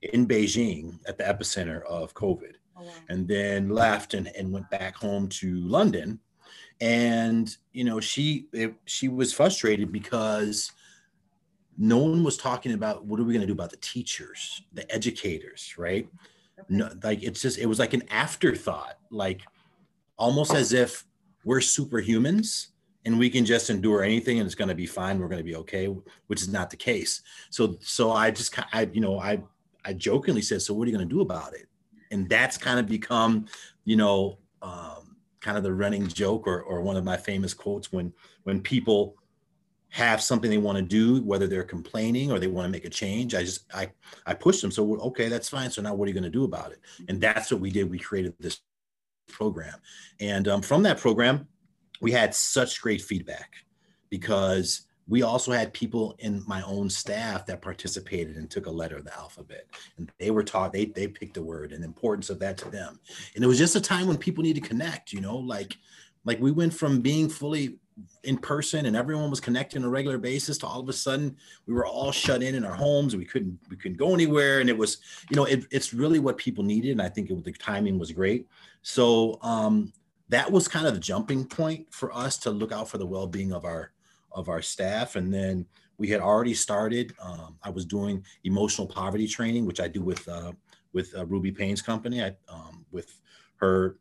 in 0.03 0.27
Beijing, 0.27 0.99
at 1.07 1.19
the 1.19 1.25
epicenter 1.25 1.85
of 1.85 2.15
COVID, 2.15 2.55
oh, 2.77 2.83
wow. 2.83 2.91
and 3.09 3.27
then 3.27 3.69
left 3.69 4.15
and, 4.15 4.29
and 4.37 4.53
went 4.53 4.69
back 4.71 4.97
home 4.97 5.29
to 5.29 5.55
London, 5.57 6.21
and 6.81 7.57
you 7.73 7.85
know 7.85 8.01
she 8.01 8.47
it, 8.53 8.75
she 8.85 9.09
was 9.09 9.33
frustrated 9.33 9.93
because 9.93 10.73
no 11.77 11.99
one 11.99 12.23
was 12.23 12.37
talking 12.37 12.73
about 12.73 13.05
what 13.05 13.19
are 13.19 13.25
we 13.25 13.33
going 13.33 13.41
to 13.41 13.47
do 13.47 13.53
about 13.53 13.71
the 13.71 13.77
teachers 13.79 14.63
the 14.73 14.93
educators 14.95 15.75
right 15.77 16.09
okay. 16.59 16.67
no, 16.69 16.91
like 17.03 17.23
it's 17.23 17.43
just 17.43 17.59
it 17.59 17.67
was 17.67 17.79
like 17.79 17.95
an 17.95 18.03
afterthought 18.11 18.99
like 19.11 19.43
almost 20.17 20.55
as 20.55 20.73
if 20.73 21.05
we're 21.45 21.59
superhumans 21.59 22.69
and 23.05 23.19
we 23.19 23.29
can 23.29 23.45
just 23.45 23.71
endure 23.71 24.03
anything 24.03 24.39
and 24.39 24.47
it's 24.47 24.55
going 24.55 24.69
to 24.69 24.75
be 24.75 24.87
fine 24.87 25.19
we're 25.19 25.29
going 25.29 25.39
to 25.39 25.45
be 25.45 25.57
okay 25.57 25.87
which 26.27 26.43
is 26.43 26.49
not 26.49 26.71
the 26.71 26.77
case 26.77 27.23
so 27.51 27.77
so 27.81 28.13
i 28.13 28.31
just 28.31 28.57
i 28.73 28.89
you 28.93 29.01
know 29.01 29.19
i 29.19 29.41
i 29.85 29.93
jokingly 29.93 30.43
said 30.43 30.63
so 30.63 30.75
what 30.75 30.87
are 30.87 30.91
you 30.91 30.97
going 30.97 31.09
to 31.09 31.15
do 31.15 31.21
about 31.21 31.55
it 31.55 31.67
and 32.15 32.29
that's 32.29 32.57
kind 32.57 32.79
of 32.79 32.87
become 32.87 33.47
you 33.85 33.97
know 33.97 34.39
um, 34.63 35.17
kind 35.41 35.59
of 35.59 35.63
the 35.63 35.73
running 35.73 36.07
joke 36.09 36.47
or, 36.47 36.63
or 36.63 36.81
one 36.81 36.97
of 36.97 37.05
my 37.05 37.17
famous 37.17 37.53
quotes 37.53 37.93
when 37.93 38.13
when 38.45 38.61
people 38.61 39.17
have 39.91 40.21
something 40.21 40.51
they 40.51 40.59
want 40.59 40.77
to 40.77 40.83
do, 40.83 41.23
whether 41.23 41.47
they're 41.47 41.63
complaining 41.63 42.33
or 42.33 42.41
they 42.41 42.49
want 42.49 42.67
to 42.67 42.71
make 42.71 42.85
a 42.85 42.91
change. 42.91 43.35
I 43.35 43.43
just 43.43 43.73
I 43.75 43.91
I 44.27 44.35
push 44.35 44.61
them. 44.61 44.71
So 44.71 44.99
okay, 45.03 45.29
that's 45.29 45.49
fine. 45.49 45.71
So 45.71 45.83
now 45.83 45.95
what 45.95 46.07
are 46.07 46.09
you 46.09 46.15
going 46.15 46.25
to 46.25 46.31
do 46.31 46.45
about 46.45 46.73
it? 46.73 46.81
And 47.09 47.21
that's 47.21 47.51
what 47.53 47.61
we 47.61 47.71
did. 47.71 47.91
We 47.91 47.99
created 47.99 48.35
this 48.41 48.61
program, 49.29 49.75
and 50.21 50.49
um, 50.49 50.63
from 50.63 50.83
that 50.85 50.99
program, 50.99 51.47
we 52.01 52.13
had 52.13 52.35
such 52.35 52.81
great 52.81 53.03
feedback 53.03 53.53
because 54.09 54.87
we 55.07 55.23
also 55.23 55.53
had 55.53 55.73
people 55.73 56.15
in 56.19 56.43
my 56.47 56.63
own 56.63 56.89
staff 56.89 57.47
that 57.47 57.63
participated 57.63 58.37
and 58.37 58.51
took 58.51 58.67
a 58.67 58.71
letter 58.71 58.97
of 58.97 59.05
the 59.05 59.15
alphabet 59.15 59.67
and 59.97 60.11
they 60.19 60.31
were 60.31 60.43
taught 60.43 60.73
they 60.73 60.87
they 60.87 61.07
picked 61.07 61.37
a 61.37 61.43
word 61.43 61.73
and 61.73 61.83
the 61.83 61.87
importance 61.87 62.31
of 62.31 62.39
that 62.39 62.57
to 62.59 62.71
them. 62.71 62.99
And 63.35 63.45
it 63.45 63.47
was 63.47 63.59
just 63.59 63.77
a 63.77 63.81
time 63.81 64.07
when 64.07 64.17
people 64.17 64.43
need 64.43 64.55
to 64.55 64.61
connect 64.61 65.13
you 65.13 65.21
know 65.21 65.37
like 65.37 65.77
like 66.25 66.41
we 66.41 66.51
went 66.51 66.73
from 66.73 67.01
being 67.01 67.29
fully 67.29 67.79
in 68.25 68.37
person 68.37 68.87
and 68.87 68.97
everyone 68.97 69.31
was 69.31 69.39
connecting 69.39 69.83
on 69.83 69.87
a 69.87 69.91
regular 69.91 70.19
basis 70.19 70.59
to 70.59 70.67
all 70.67 70.81
of 70.81 70.89
a 70.89 70.93
sudden 70.93 71.37
we 71.67 71.75
were 71.75 71.87
all 71.87 72.11
shut 72.11 72.43
in 72.43 72.57
in 72.57 72.65
our 72.65 72.75
homes 72.75 73.15
we 73.15 73.25
couldn't 73.25 73.57
we 73.71 73.77
couldn't 73.77 73.99
go 73.99 74.15
anywhere 74.15 74.59
and 74.59 74.69
it 74.69 74.77
was 74.77 74.99
you 75.31 75.37
know 75.37 75.45
it, 75.45 75.65
it's 75.71 75.95
really 75.95 76.19
what 76.19 76.37
people 76.37 76.65
needed 76.65 76.91
and 76.91 77.03
i 77.03 77.09
think 77.09 77.31
it, 77.31 77.45
the 77.45 77.53
timing 77.53 77.99
was 77.99 78.11
great. 78.11 78.47
So 78.83 79.39
um, 79.43 79.93
that 80.29 80.51
was 80.51 80.69
kind 80.69 80.87
of 80.87 80.95
the 80.95 81.01
jumping 81.01 81.47
point 81.47 81.87
for 81.91 82.15
us 82.15 82.37
to 82.39 82.51
look 82.51 82.71
out 82.71 82.89
for 82.89 82.99
the 82.99 83.07
well-being 83.07 83.53
of 83.53 83.65
our 83.65 83.93
of 84.35 84.49
our 84.49 84.63
staff 84.63 85.17
and 85.17 85.33
then 85.33 85.65
we 85.97 86.09
had 86.09 86.21
already 86.21 86.55
started 86.55 87.15
um, 87.23 87.57
i 87.63 87.71
was 87.71 87.85
doing 87.85 88.23
emotional 88.45 88.87
poverty 88.87 89.27
training 89.27 89.65
which 89.65 89.81
i 89.81 89.89
do 89.89 90.03
with 90.03 90.27
uh, 90.29 90.53
with 90.93 91.15
uh, 91.17 91.25
ruby 91.27 91.53
payne's 91.53 91.83
company 91.83 92.23
I, 92.23 92.37
um, 92.49 92.85
with 92.91 93.21
her 93.57 93.99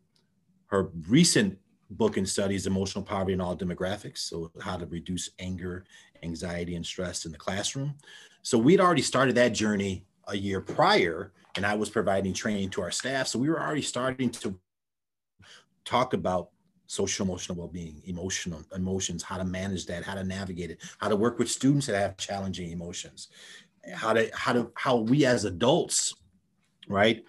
her 0.67 0.89
recent 1.07 1.57
book 1.97 2.17
and 2.17 2.27
studies 2.27 2.67
emotional 2.67 3.03
poverty 3.03 3.33
in 3.33 3.41
all 3.41 3.55
demographics. 3.55 4.19
So, 4.19 4.51
how 4.61 4.77
to 4.77 4.85
reduce 4.85 5.29
anger, 5.39 5.85
anxiety, 6.23 6.75
and 6.75 6.85
stress 6.85 7.25
in 7.25 7.31
the 7.31 7.37
classroom. 7.37 7.95
So, 8.41 8.57
we'd 8.57 8.79
already 8.79 9.01
started 9.01 9.35
that 9.35 9.49
journey 9.49 10.05
a 10.27 10.35
year 10.35 10.61
prior, 10.61 11.31
and 11.55 11.65
I 11.65 11.75
was 11.75 11.89
providing 11.89 12.33
training 12.33 12.71
to 12.71 12.81
our 12.81 12.91
staff. 12.91 13.27
So, 13.27 13.39
we 13.39 13.49
were 13.49 13.61
already 13.61 13.81
starting 13.81 14.29
to 14.31 14.59
talk 15.85 16.13
about 16.13 16.49
social 16.87 17.25
emotional 17.25 17.57
well-being 17.57 18.01
emotional 18.05 18.61
emotions 18.75 19.23
how 19.23 19.37
to 19.37 19.45
manage 19.45 19.85
that 19.85 20.03
how 20.03 20.13
to 20.13 20.23
navigate 20.23 20.69
it 20.69 20.79
how 20.99 21.07
to 21.07 21.15
work 21.15 21.39
with 21.39 21.49
students 21.49 21.87
that 21.87 21.99
have 21.99 22.17
challenging 22.17 22.71
emotions 22.71 23.29
how 23.93 24.13
to 24.13 24.29
how 24.33 24.53
to 24.53 24.71
how 24.75 24.97
we 24.97 25.25
as 25.25 25.45
adults 25.45 26.13
right 26.87 27.23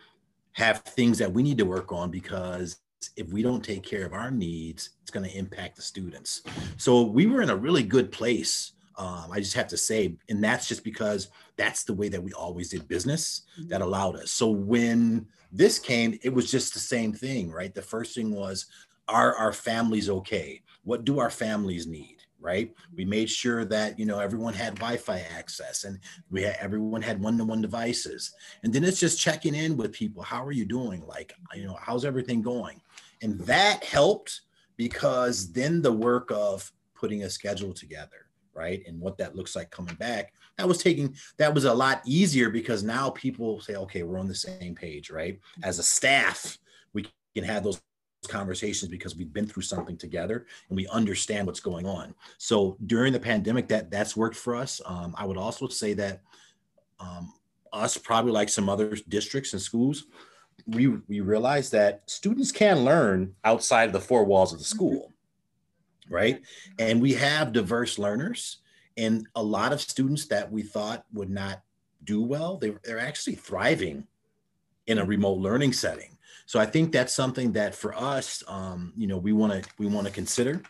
have 0.52 0.80
things 0.82 1.18
that 1.18 1.32
we 1.32 1.42
need 1.42 1.58
to 1.58 1.64
work 1.64 1.92
on 1.92 2.10
because 2.10 2.78
if 3.16 3.28
we 3.32 3.42
don't 3.42 3.64
take 3.64 3.82
care 3.82 4.04
of 4.06 4.12
our 4.12 4.30
needs, 4.30 4.90
it's 5.02 5.10
going 5.10 5.28
to 5.28 5.36
impact 5.36 5.76
the 5.76 5.82
students. 5.82 6.42
So 6.76 7.02
we 7.02 7.26
were 7.26 7.42
in 7.42 7.50
a 7.50 7.56
really 7.56 7.82
good 7.82 8.10
place. 8.10 8.72
Um, 8.96 9.26
I 9.30 9.40
just 9.40 9.54
have 9.54 9.68
to 9.68 9.76
say, 9.76 10.16
and 10.28 10.42
that's 10.42 10.68
just 10.68 10.84
because 10.84 11.28
that's 11.56 11.84
the 11.84 11.94
way 11.94 12.08
that 12.08 12.22
we 12.22 12.32
always 12.32 12.70
did 12.70 12.88
business 12.88 13.42
mm-hmm. 13.58 13.68
that 13.68 13.82
allowed 13.82 14.16
us. 14.16 14.30
So 14.30 14.48
when 14.48 15.26
this 15.52 15.78
came, 15.78 16.18
it 16.22 16.32
was 16.32 16.50
just 16.50 16.72
the 16.74 16.80
same 16.80 17.12
thing, 17.12 17.50
right? 17.50 17.74
The 17.74 17.82
first 17.82 18.14
thing 18.14 18.34
was, 18.34 18.66
are 19.08 19.34
our 19.36 19.52
families 19.52 20.08
okay? 20.08 20.62
What 20.82 21.04
do 21.04 21.18
our 21.18 21.30
families 21.30 21.86
need? 21.86 22.10
right 22.40 22.74
we 22.94 23.06
made 23.06 23.30
sure 23.30 23.64
that 23.64 23.98
you 23.98 24.04
know 24.04 24.18
everyone 24.18 24.52
had 24.52 24.74
wi-fi 24.74 25.18
access 25.34 25.84
and 25.84 25.98
we 26.30 26.42
had 26.42 26.54
everyone 26.60 27.00
had 27.00 27.18
one-to-one 27.18 27.62
devices 27.62 28.34
and 28.62 28.70
then 28.70 28.84
it's 28.84 29.00
just 29.00 29.18
checking 29.18 29.54
in 29.54 29.78
with 29.78 29.92
people 29.92 30.22
how 30.22 30.44
are 30.44 30.52
you 30.52 30.66
doing 30.66 31.02
like 31.06 31.32
you 31.54 31.64
know 31.64 31.78
how's 31.80 32.04
everything 32.04 32.42
going 32.42 32.82
and 33.22 33.40
that 33.40 33.82
helped 33.82 34.42
because 34.76 35.52
then 35.52 35.82
the 35.82 35.92
work 35.92 36.30
of 36.30 36.70
putting 36.94 37.24
a 37.24 37.30
schedule 37.30 37.72
together, 37.72 38.26
right? 38.54 38.82
And 38.86 39.00
what 39.00 39.18
that 39.18 39.36
looks 39.36 39.56
like 39.56 39.70
coming 39.70 39.94
back, 39.96 40.32
that 40.58 40.68
was 40.68 40.78
taking, 40.78 41.14
that 41.38 41.54
was 41.54 41.64
a 41.64 41.74
lot 41.74 42.02
easier 42.04 42.50
because 42.50 42.82
now 42.82 43.10
people 43.10 43.60
say, 43.60 43.76
okay, 43.76 44.02
we're 44.02 44.18
on 44.18 44.28
the 44.28 44.34
same 44.34 44.74
page, 44.74 45.10
right? 45.10 45.38
As 45.62 45.78
a 45.78 45.82
staff, 45.82 46.58
we 46.92 47.06
can 47.34 47.44
have 47.44 47.64
those 47.64 47.80
conversations 48.26 48.90
because 48.90 49.16
we've 49.16 49.32
been 49.32 49.46
through 49.46 49.62
something 49.62 49.96
together 49.96 50.46
and 50.68 50.76
we 50.76 50.86
understand 50.88 51.46
what's 51.46 51.60
going 51.60 51.86
on. 51.86 52.14
So 52.38 52.76
during 52.86 53.12
the 53.12 53.20
pandemic, 53.20 53.68
that 53.68 53.90
that's 53.90 54.16
worked 54.16 54.36
for 54.36 54.56
us. 54.56 54.80
Um, 54.84 55.14
I 55.16 55.26
would 55.26 55.38
also 55.38 55.68
say 55.68 55.94
that 55.94 56.22
um, 57.00 57.32
us, 57.72 57.96
probably 57.96 58.32
like 58.32 58.48
some 58.48 58.68
other 58.68 58.96
districts 59.08 59.52
and 59.52 59.62
schools, 59.62 60.04
we 60.66 60.88
we 61.08 61.20
realize 61.20 61.70
that 61.70 62.02
students 62.06 62.52
can 62.52 62.84
learn 62.84 63.34
outside 63.44 63.84
of 63.84 63.92
the 63.92 64.00
four 64.00 64.24
walls 64.24 64.52
of 64.52 64.58
the 64.58 64.64
mm-hmm. 64.64 64.76
school 64.76 65.12
right 66.10 66.42
and 66.78 67.00
we 67.00 67.12
have 67.12 67.52
diverse 67.52 67.98
learners 67.98 68.58
and 68.96 69.26
a 69.34 69.42
lot 69.42 69.72
of 69.72 69.80
students 69.80 70.26
that 70.26 70.50
we 70.50 70.62
thought 70.62 71.04
would 71.12 71.30
not 71.30 71.62
do 72.04 72.22
well 72.22 72.56
they, 72.56 72.74
they're 72.84 73.00
actually 73.00 73.34
thriving 73.34 74.06
in 74.86 74.98
a 74.98 75.04
remote 75.04 75.38
learning 75.38 75.72
setting 75.72 76.13
so 76.46 76.58
i 76.60 76.66
think 76.66 76.92
that's 76.92 77.14
something 77.14 77.52
that 77.52 77.74
for 77.74 77.94
us 77.94 78.42
um, 78.48 78.92
you 78.96 79.06
know 79.06 79.18
we 79.18 79.32
want 79.32 79.52
to 79.52 79.68
we 79.78 79.86
want 79.86 80.06
to 80.06 80.12
consider 80.12 80.62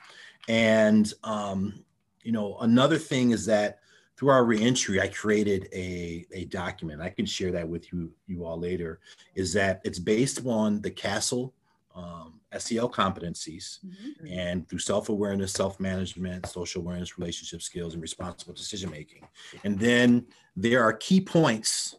and 0.49 1.13
um, 1.25 1.85
you 2.23 2.33
know 2.33 2.57
another 2.61 2.99
thing 2.99 3.31
is 3.31 3.47
that 3.47 3.79
through 4.17 4.29
our 4.29 4.45
reentry, 4.45 5.01
I 5.01 5.09
created 5.09 5.69
a, 5.73 6.25
a 6.33 6.45
document. 6.45 7.03
I 7.03 7.11
can 7.11 7.27
share 7.27 7.51
that 7.51 7.69
with 7.69 7.93
you 7.93 8.13
you 8.27 8.45
all 8.45 8.59
later. 8.59 9.01
Is 9.35 9.53
that 9.55 9.81
it's 9.85 9.99
based 9.99 10.47
on 10.47 10.81
the 10.81 10.91
CASEL 10.91 11.53
um, 11.95 12.41
SEL 12.59 12.91
competencies 12.91 13.79
mm-hmm. 13.85 14.27
and 14.29 14.69
through 14.69 14.81
self 14.81 15.09
awareness, 15.09 15.53
self 15.53 15.79
management, 15.81 16.47
social 16.47 16.83
awareness, 16.83 17.19
relationship 17.19 17.63
skills, 17.63 17.95
and 17.95 18.03
responsible 18.03 18.55
decision 18.55 18.91
making. 18.91 19.27
And 19.65 19.79
then 19.79 20.27
there 20.57 20.83
are 20.83 20.93
key 20.93 21.21
points 21.21 21.97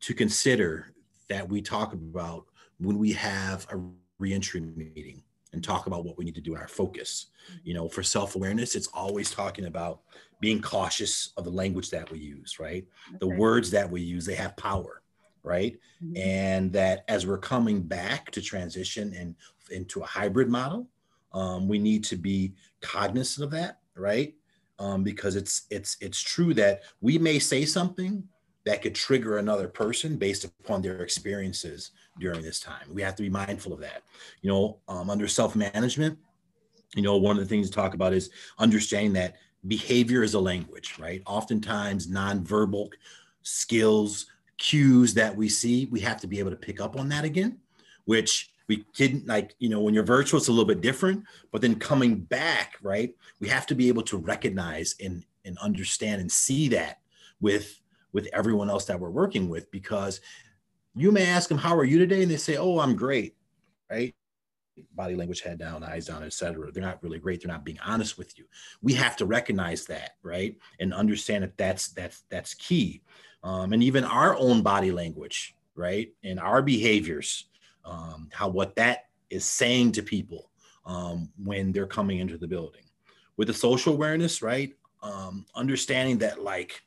to 0.00 0.14
consider 0.14 0.92
that 1.28 1.48
we 1.48 1.60
talk 1.60 1.92
about 1.92 2.46
when 2.78 2.98
we 2.98 3.12
have 3.12 3.66
a 3.72 3.80
reentry 4.18 4.60
meeting 4.60 5.22
and 5.52 5.64
talk 5.64 5.86
about 5.86 6.04
what 6.04 6.18
we 6.18 6.24
need 6.24 6.34
to 6.34 6.40
do 6.40 6.54
in 6.54 6.60
our 6.60 6.68
focus. 6.68 7.26
You 7.64 7.74
know, 7.74 7.88
for 7.88 8.02
self 8.02 8.36
awareness, 8.36 8.74
it's 8.74 8.88
always 8.88 9.30
talking 9.30 9.66
about 9.66 10.00
being 10.40 10.60
cautious 10.60 11.32
of 11.36 11.44
the 11.44 11.50
language 11.50 11.90
that 11.90 12.10
we 12.10 12.18
use, 12.18 12.60
right? 12.60 12.86
Okay. 13.08 13.18
The 13.18 13.28
words 13.28 13.70
that 13.70 13.90
we 13.90 14.00
use, 14.00 14.24
they 14.24 14.34
have 14.34 14.56
power, 14.56 15.02
right? 15.42 15.78
Mm-hmm. 16.04 16.16
And 16.16 16.72
that 16.72 17.04
as 17.08 17.26
we're 17.26 17.38
coming 17.38 17.82
back 17.82 18.30
to 18.32 18.42
transition 18.42 19.14
and 19.14 19.34
into 19.70 20.00
a 20.00 20.06
hybrid 20.06 20.48
model, 20.48 20.88
um, 21.32 21.68
we 21.68 21.78
need 21.78 22.04
to 22.04 22.16
be 22.16 22.54
cognizant 22.80 23.44
of 23.44 23.50
that, 23.52 23.78
right? 23.96 24.34
Um, 24.78 25.02
because 25.02 25.34
it's 25.34 25.62
it's 25.70 25.96
it's 26.00 26.20
true 26.20 26.54
that 26.54 26.82
we 27.00 27.18
may 27.18 27.38
say 27.38 27.64
something 27.64 28.22
that 28.64 28.82
could 28.82 28.94
trigger 28.94 29.38
another 29.38 29.66
person 29.66 30.16
based 30.16 30.44
upon 30.44 30.82
their 30.82 31.00
experiences 31.02 31.92
during 32.18 32.42
this 32.42 32.60
time. 32.60 32.86
We 32.92 33.02
have 33.02 33.16
to 33.16 33.22
be 33.22 33.30
mindful 33.30 33.72
of 33.72 33.80
that. 33.80 34.02
You 34.42 34.50
know, 34.50 34.78
um, 34.88 35.10
under 35.10 35.28
self 35.28 35.56
management, 35.56 36.18
you 36.94 37.02
know, 37.02 37.16
one 37.16 37.36
of 37.36 37.42
the 37.42 37.48
things 37.48 37.68
to 37.68 37.74
talk 37.74 37.94
about 37.94 38.12
is 38.12 38.30
understanding 38.58 39.12
that 39.14 39.36
behavior 39.66 40.22
is 40.22 40.34
a 40.34 40.40
language, 40.40 40.96
right? 40.98 41.22
Oftentimes, 41.26 42.06
nonverbal 42.08 42.90
skills, 43.42 44.26
cues 44.56 45.14
that 45.14 45.36
we 45.36 45.48
see, 45.48 45.86
we 45.86 46.00
have 46.00 46.20
to 46.20 46.26
be 46.26 46.38
able 46.38 46.50
to 46.50 46.56
pick 46.56 46.80
up 46.80 46.98
on 46.98 47.08
that 47.08 47.24
again, 47.24 47.58
which 48.04 48.50
we 48.68 48.84
didn't 48.94 49.26
like, 49.26 49.54
you 49.58 49.68
know, 49.68 49.80
when 49.80 49.94
you're 49.94 50.04
virtual, 50.04 50.38
it's 50.38 50.48
a 50.48 50.52
little 50.52 50.66
bit 50.66 50.80
different, 50.80 51.24
but 51.52 51.62
then 51.62 51.74
coming 51.74 52.16
back, 52.16 52.76
right? 52.82 53.14
We 53.40 53.48
have 53.48 53.66
to 53.66 53.74
be 53.74 53.88
able 53.88 54.02
to 54.02 54.18
recognize 54.18 54.94
and, 55.02 55.24
and 55.44 55.56
understand 55.58 56.20
and 56.20 56.30
see 56.30 56.68
that 56.68 56.98
with 57.40 57.80
with 58.12 58.28
everyone 58.32 58.70
else 58.70 58.86
that 58.86 58.98
we're 58.98 59.10
working 59.10 59.48
with 59.48 59.70
because 59.70 60.20
you 61.00 61.12
may 61.12 61.26
ask 61.26 61.48
them, 61.48 61.58
How 61.58 61.76
are 61.76 61.84
you 61.84 61.98
today? 61.98 62.22
And 62.22 62.30
they 62.30 62.36
say, 62.36 62.56
Oh, 62.56 62.78
I'm 62.78 62.96
great, 62.96 63.36
right? 63.90 64.14
Body 64.94 65.16
language, 65.16 65.40
head 65.40 65.58
down, 65.58 65.82
eyes 65.82 66.06
down, 66.06 66.22
etc. 66.22 66.70
They're 66.70 66.82
not 66.82 67.02
really 67.02 67.18
great. 67.18 67.42
They're 67.42 67.52
not 67.52 67.64
being 67.64 67.80
honest 67.84 68.16
with 68.16 68.38
you. 68.38 68.44
We 68.80 68.92
have 68.94 69.16
to 69.16 69.26
recognize 69.26 69.86
that, 69.86 70.12
right? 70.22 70.56
And 70.78 70.94
understand 70.94 71.42
that 71.44 71.56
that's 71.56 71.88
that's 71.88 72.22
that's 72.30 72.54
key. 72.54 73.02
Um, 73.42 73.72
and 73.72 73.82
even 73.82 74.04
our 74.04 74.36
own 74.36 74.62
body 74.62 74.92
language, 74.92 75.56
right? 75.74 76.12
And 76.22 76.38
our 76.38 76.62
behaviors, 76.62 77.46
um, 77.84 78.28
how 78.32 78.48
what 78.48 78.76
that 78.76 79.06
is 79.30 79.44
saying 79.44 79.92
to 79.92 80.02
people 80.02 80.50
um, 80.88 81.28
when 81.42 81.70
they're 81.70 81.86
coming 81.86 82.18
into 82.18 82.38
the 82.38 82.48
building. 82.48 82.82
With 83.36 83.48
the 83.48 83.54
social 83.54 83.94
awareness, 83.94 84.42
right? 84.42 84.74
Um, 85.02 85.46
understanding 85.54 86.18
that 86.18 86.42
like 86.42 86.82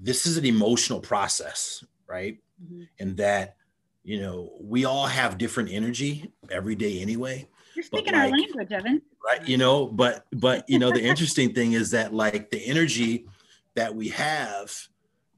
this 0.00 0.26
is 0.26 0.36
an 0.36 0.44
emotional 0.44 0.98
process, 0.98 1.84
right? 2.12 2.38
Mm-hmm. 2.62 2.82
And 3.00 3.16
that, 3.16 3.56
you 4.04 4.20
know, 4.20 4.52
we 4.60 4.84
all 4.84 5.06
have 5.06 5.38
different 5.38 5.70
energy 5.70 6.30
every 6.50 6.74
day 6.74 7.00
anyway. 7.00 7.48
You're 7.74 7.84
speaking 7.84 8.12
like, 8.12 8.22
our 8.24 8.30
language, 8.30 8.70
Evan. 8.70 9.02
Right. 9.24 9.48
You 9.48 9.56
know, 9.56 9.86
but 9.86 10.26
but 10.32 10.68
you 10.68 10.78
know, 10.78 10.90
the 10.90 11.02
interesting 11.12 11.54
thing 11.54 11.72
is 11.72 11.90
that 11.92 12.12
like 12.12 12.50
the 12.50 12.64
energy 12.66 13.26
that 13.74 13.94
we 13.94 14.08
have, 14.10 14.76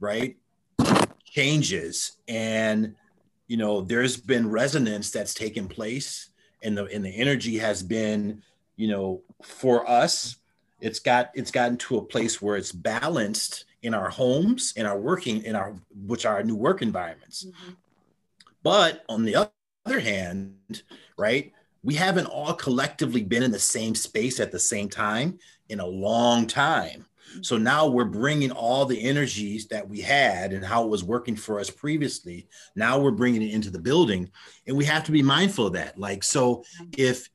right, 0.01 0.37
changes. 1.25 2.17
And 2.27 2.97
you 3.47 3.57
know, 3.57 3.83
there's 3.83 4.17
been 4.17 4.51
resonance 4.51 5.11
that's 5.11 5.35
taken 5.35 5.69
place 5.69 6.31
and 6.65 6.77
the 6.77 6.87
and 6.87 7.05
the 7.05 7.11
energy 7.11 7.59
has 7.59 7.83
been, 7.83 8.43
you 8.77 8.89
know, 8.89 9.23
for 9.43 9.89
us, 9.89 10.37
it's 10.85 10.99
got 10.99 11.31
it's 11.35 11.51
gotten 11.51 11.79
to 11.79 11.97
a 11.97 12.05
place 12.05 12.43
where 12.43 12.57
it's 12.57 12.71
balanced 12.71 13.65
in 13.83 13.95
our 13.95 14.11
homes, 14.11 14.75
in 14.77 14.85
our 14.85 14.99
working, 14.99 15.43
in 15.43 15.57
our 15.57 15.75
which 16.07 16.27
are 16.27 16.37
our 16.37 16.43
new 16.43 16.55
work 16.55 16.83
environments. 16.83 17.47
Mm-hmm. 17.47 17.73
But 18.63 19.03
on 19.09 19.25
the 19.25 19.51
other 19.87 20.01
hand, 20.01 20.83
right, 21.17 21.53
we 21.83 21.95
haven't 21.95 22.27
all 22.27 22.53
collectively 22.53 23.23
been 23.23 23.43
in 23.43 23.51
the 23.51 23.59
same 23.59 23.95
space 23.95 24.39
at 24.41 24.53
the 24.53 24.59
same 24.59 24.91
time 24.91 25.39
in 25.71 25.81
a 25.81 25.87
long 25.87 26.47
time. 26.47 27.07
Mm-hmm. 27.31 27.43
So 27.43 27.57
now 27.57 27.87
we're 27.87 28.05
bringing 28.05 28.51
all 28.51 28.85
the 28.85 29.03
energies 29.03 29.67
that 29.69 29.89
we 29.89 30.03
had 30.03 30.53
and 30.53 30.63
how 30.63 30.85
it 30.85 30.91
was 30.91 31.03
working 31.03 31.35
for 31.35 31.59
us 31.61 31.71
previously. 31.71 32.47
Now 32.77 32.99
we're 32.99 33.11
bringing 33.11 33.41
it 33.41 33.55
into 33.55 33.71
the 33.71 33.79
building, 33.79 34.31
and 34.67 34.77
we 34.77 34.85
have 34.85 35.05
to 35.05 35.13
be 35.13 35.23
mindful 35.23 35.69
of 35.69 35.73
that. 35.73 35.99
Like, 35.99 36.23
so 36.23 36.63
if 36.97 37.31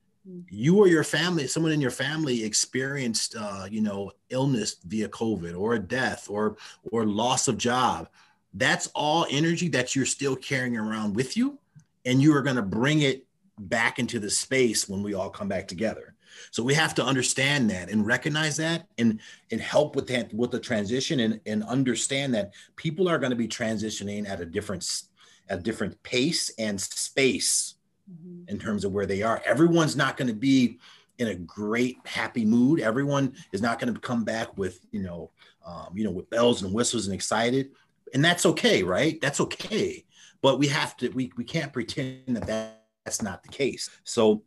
you 0.49 0.77
or 0.77 0.87
your 0.87 1.03
family, 1.03 1.47
someone 1.47 1.71
in 1.71 1.81
your 1.81 1.91
family 1.91 2.43
experienced, 2.43 3.35
uh, 3.37 3.67
you 3.69 3.81
know, 3.81 4.11
illness 4.29 4.77
via 4.85 5.09
COVID 5.09 5.57
or 5.57 5.75
a 5.75 5.79
death 5.79 6.29
or 6.29 6.57
or 6.91 7.05
loss 7.05 7.47
of 7.47 7.57
job, 7.57 8.09
that's 8.53 8.87
all 8.87 9.25
energy 9.29 9.67
that 9.69 9.95
you're 9.95 10.05
still 10.05 10.35
carrying 10.35 10.77
around 10.77 11.15
with 11.15 11.37
you, 11.37 11.59
and 12.05 12.21
you 12.21 12.35
are 12.35 12.41
going 12.41 12.55
to 12.55 12.61
bring 12.61 13.01
it 13.01 13.25
back 13.59 13.99
into 13.99 14.19
the 14.19 14.29
space 14.29 14.87
when 14.87 15.03
we 15.03 15.13
all 15.13 15.29
come 15.29 15.47
back 15.47 15.67
together. 15.67 16.15
So 16.51 16.63
we 16.63 16.73
have 16.73 16.95
to 16.95 17.03
understand 17.03 17.69
that 17.71 17.89
and 17.89 18.05
recognize 18.05 18.57
that 18.57 18.87
and 18.97 19.19
and 19.51 19.59
help 19.59 19.95
with 19.95 20.07
that 20.07 20.33
with 20.33 20.51
the 20.51 20.59
transition 20.59 21.19
and, 21.19 21.39
and 21.45 21.63
understand 21.63 22.33
that 22.35 22.53
people 22.75 23.07
are 23.09 23.19
going 23.19 23.31
to 23.31 23.35
be 23.35 23.47
transitioning 23.47 24.27
at 24.27 24.41
a 24.41 24.45
different 24.45 25.03
at 25.49 25.59
a 25.59 25.61
different 25.61 26.01
pace 26.03 26.51
and 26.59 26.79
space 26.79 27.75
mm-hmm. 28.11 28.47
in 28.47 28.59
terms 28.59 28.85
of 28.85 28.91
where 28.91 29.05
they 29.05 29.21
are. 29.21 29.41
Everyone's 29.45 29.95
not 29.95 30.17
going 30.17 30.27
to 30.27 30.33
be 30.33 30.79
in 31.17 31.27
a 31.27 31.35
great 31.35 31.97
happy 32.05 32.45
mood. 32.45 32.79
Everyone 32.79 33.35
is 33.51 33.61
not 33.61 33.79
going 33.79 33.93
to 33.93 33.99
come 33.99 34.23
back 34.23 34.57
with 34.57 34.79
you 34.91 35.03
know 35.03 35.31
um, 35.65 35.89
you 35.93 36.03
know 36.03 36.11
with 36.11 36.29
bells 36.29 36.61
and 36.61 36.73
whistles 36.73 37.05
and 37.05 37.13
excited, 37.13 37.71
and 38.13 38.23
that's 38.23 38.45
okay, 38.45 38.83
right? 38.83 39.19
That's 39.21 39.41
okay. 39.41 40.05
But 40.41 40.57
we 40.57 40.67
have 40.67 40.95
to 40.97 41.09
we 41.09 41.31
we 41.37 41.43
can't 41.43 41.73
pretend 41.73 42.37
that, 42.37 42.47
that 42.47 42.83
that's 43.05 43.21
not 43.21 43.43
the 43.43 43.49
case. 43.49 43.89
So 44.03 44.43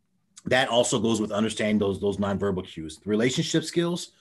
that 0.47 0.69
also 0.69 0.99
goes 0.99 1.21
with 1.21 1.31
understanding 1.31 1.79
those 1.79 2.01
those 2.01 2.17
nonverbal 2.17 2.67
cues, 2.67 2.99
the 2.99 3.11
relationship 3.11 3.65
skills. 3.65 4.13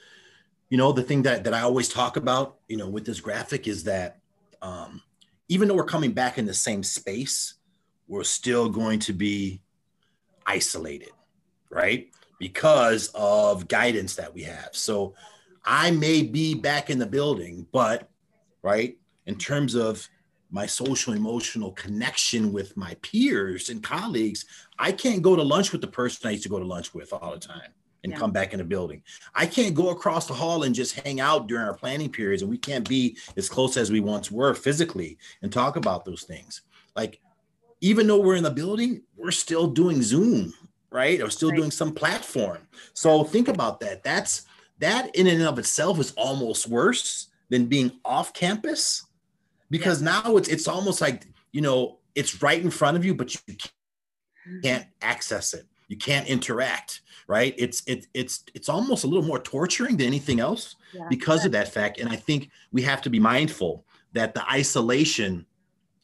You 0.69 0.77
know, 0.77 0.91
the 0.91 1.03
thing 1.03 1.23
that 1.23 1.43
that 1.45 1.53
I 1.53 1.61
always 1.61 1.89
talk 1.89 2.17
about, 2.17 2.57
you 2.67 2.77
know, 2.77 2.89
with 2.89 3.05
this 3.05 3.19
graphic 3.19 3.67
is 3.67 3.83
that 3.85 4.19
um, 4.61 5.01
even 5.47 5.67
though 5.67 5.75
we're 5.75 5.83
coming 5.83 6.11
back 6.11 6.37
in 6.37 6.45
the 6.45 6.53
same 6.53 6.83
space, 6.83 7.55
we're 8.11 8.25
still 8.25 8.67
going 8.67 8.99
to 8.99 9.13
be 9.13 9.61
isolated, 10.45 11.11
right? 11.69 12.09
Because 12.39 13.09
of 13.15 13.69
guidance 13.69 14.15
that 14.17 14.33
we 14.33 14.43
have. 14.43 14.67
So 14.73 15.15
I 15.63 15.91
may 15.91 16.21
be 16.21 16.53
back 16.53 16.89
in 16.89 16.99
the 16.99 17.05
building, 17.05 17.65
but 17.71 18.09
right, 18.63 18.97
in 19.27 19.37
terms 19.37 19.75
of 19.75 20.09
my 20.49 20.65
social 20.65 21.13
emotional 21.13 21.71
connection 21.71 22.51
with 22.51 22.75
my 22.75 22.97
peers 23.01 23.69
and 23.69 23.81
colleagues, 23.81 24.43
I 24.77 24.91
can't 24.91 25.21
go 25.21 25.37
to 25.37 25.41
lunch 25.41 25.71
with 25.71 25.79
the 25.79 25.87
person 25.87 26.27
I 26.27 26.31
used 26.31 26.43
to 26.43 26.49
go 26.49 26.59
to 26.59 26.65
lunch 26.65 26.93
with 26.93 27.13
all 27.13 27.31
the 27.31 27.39
time 27.39 27.71
and 28.03 28.11
yeah. 28.11 28.19
come 28.19 28.31
back 28.31 28.51
in 28.51 28.57
the 28.57 28.65
building. 28.65 29.03
I 29.33 29.45
can't 29.45 29.73
go 29.73 29.91
across 29.91 30.27
the 30.27 30.33
hall 30.33 30.63
and 30.63 30.75
just 30.75 30.99
hang 30.99 31.21
out 31.21 31.47
during 31.47 31.63
our 31.63 31.75
planning 31.75 32.11
periods 32.11 32.41
and 32.41 32.51
we 32.51 32.57
can't 32.57 32.87
be 32.89 33.15
as 33.37 33.47
close 33.47 33.77
as 33.77 33.89
we 33.89 34.01
once 34.01 34.29
were 34.29 34.53
physically 34.53 35.17
and 35.41 35.49
talk 35.49 35.77
about 35.77 36.03
those 36.03 36.23
things. 36.23 36.63
Like 36.93 37.21
even 37.81 38.07
though 38.07 38.19
we're 38.19 38.35
in 38.35 38.43
the 38.43 38.51
building, 38.51 39.01
we're 39.17 39.31
still 39.31 39.67
doing 39.67 40.01
Zoom, 40.01 40.53
right? 40.91 41.19
Or 41.21 41.29
still 41.29 41.49
right. 41.49 41.57
doing 41.57 41.71
some 41.71 41.91
platform. 41.91 42.59
So 42.93 43.23
think 43.23 43.47
about 43.47 43.79
that. 43.81 44.03
That's 44.03 44.43
that 44.79 45.13
in 45.15 45.27
and 45.27 45.41
of 45.43 45.59
itself 45.59 45.99
is 45.99 46.11
almost 46.13 46.67
worse 46.67 47.27
than 47.49 47.65
being 47.65 47.91
off 48.05 48.33
campus 48.33 49.05
because 49.69 50.01
yeah. 50.01 50.21
now 50.23 50.37
it's 50.37 50.49
it's 50.49 50.67
almost 50.67 51.01
like 51.01 51.25
you 51.51 51.61
know 51.61 51.99
it's 52.15 52.41
right 52.41 52.61
in 52.61 52.69
front 52.69 52.97
of 52.97 53.05
you, 53.05 53.15
but 53.15 53.33
you 53.33 53.55
can't 54.63 54.83
mm-hmm. 54.83 54.89
access 55.01 55.53
it. 55.53 55.65
You 55.87 55.97
can't 55.97 56.27
interact, 56.27 57.01
right? 57.27 57.53
It's 57.57 57.83
it, 57.87 58.07
it's 58.13 58.43
it's 58.53 58.69
almost 58.69 59.03
a 59.03 59.07
little 59.07 59.25
more 59.25 59.39
torturing 59.39 59.97
than 59.97 60.07
anything 60.07 60.39
else 60.39 60.75
yeah. 60.93 61.07
because 61.09 61.45
of 61.45 61.51
that 61.53 61.73
fact. 61.73 61.99
And 61.99 62.09
I 62.09 62.15
think 62.15 62.49
we 62.71 62.81
have 62.83 63.01
to 63.01 63.09
be 63.09 63.19
mindful 63.19 63.85
that 64.13 64.33
the 64.33 64.47
isolation 64.49 65.45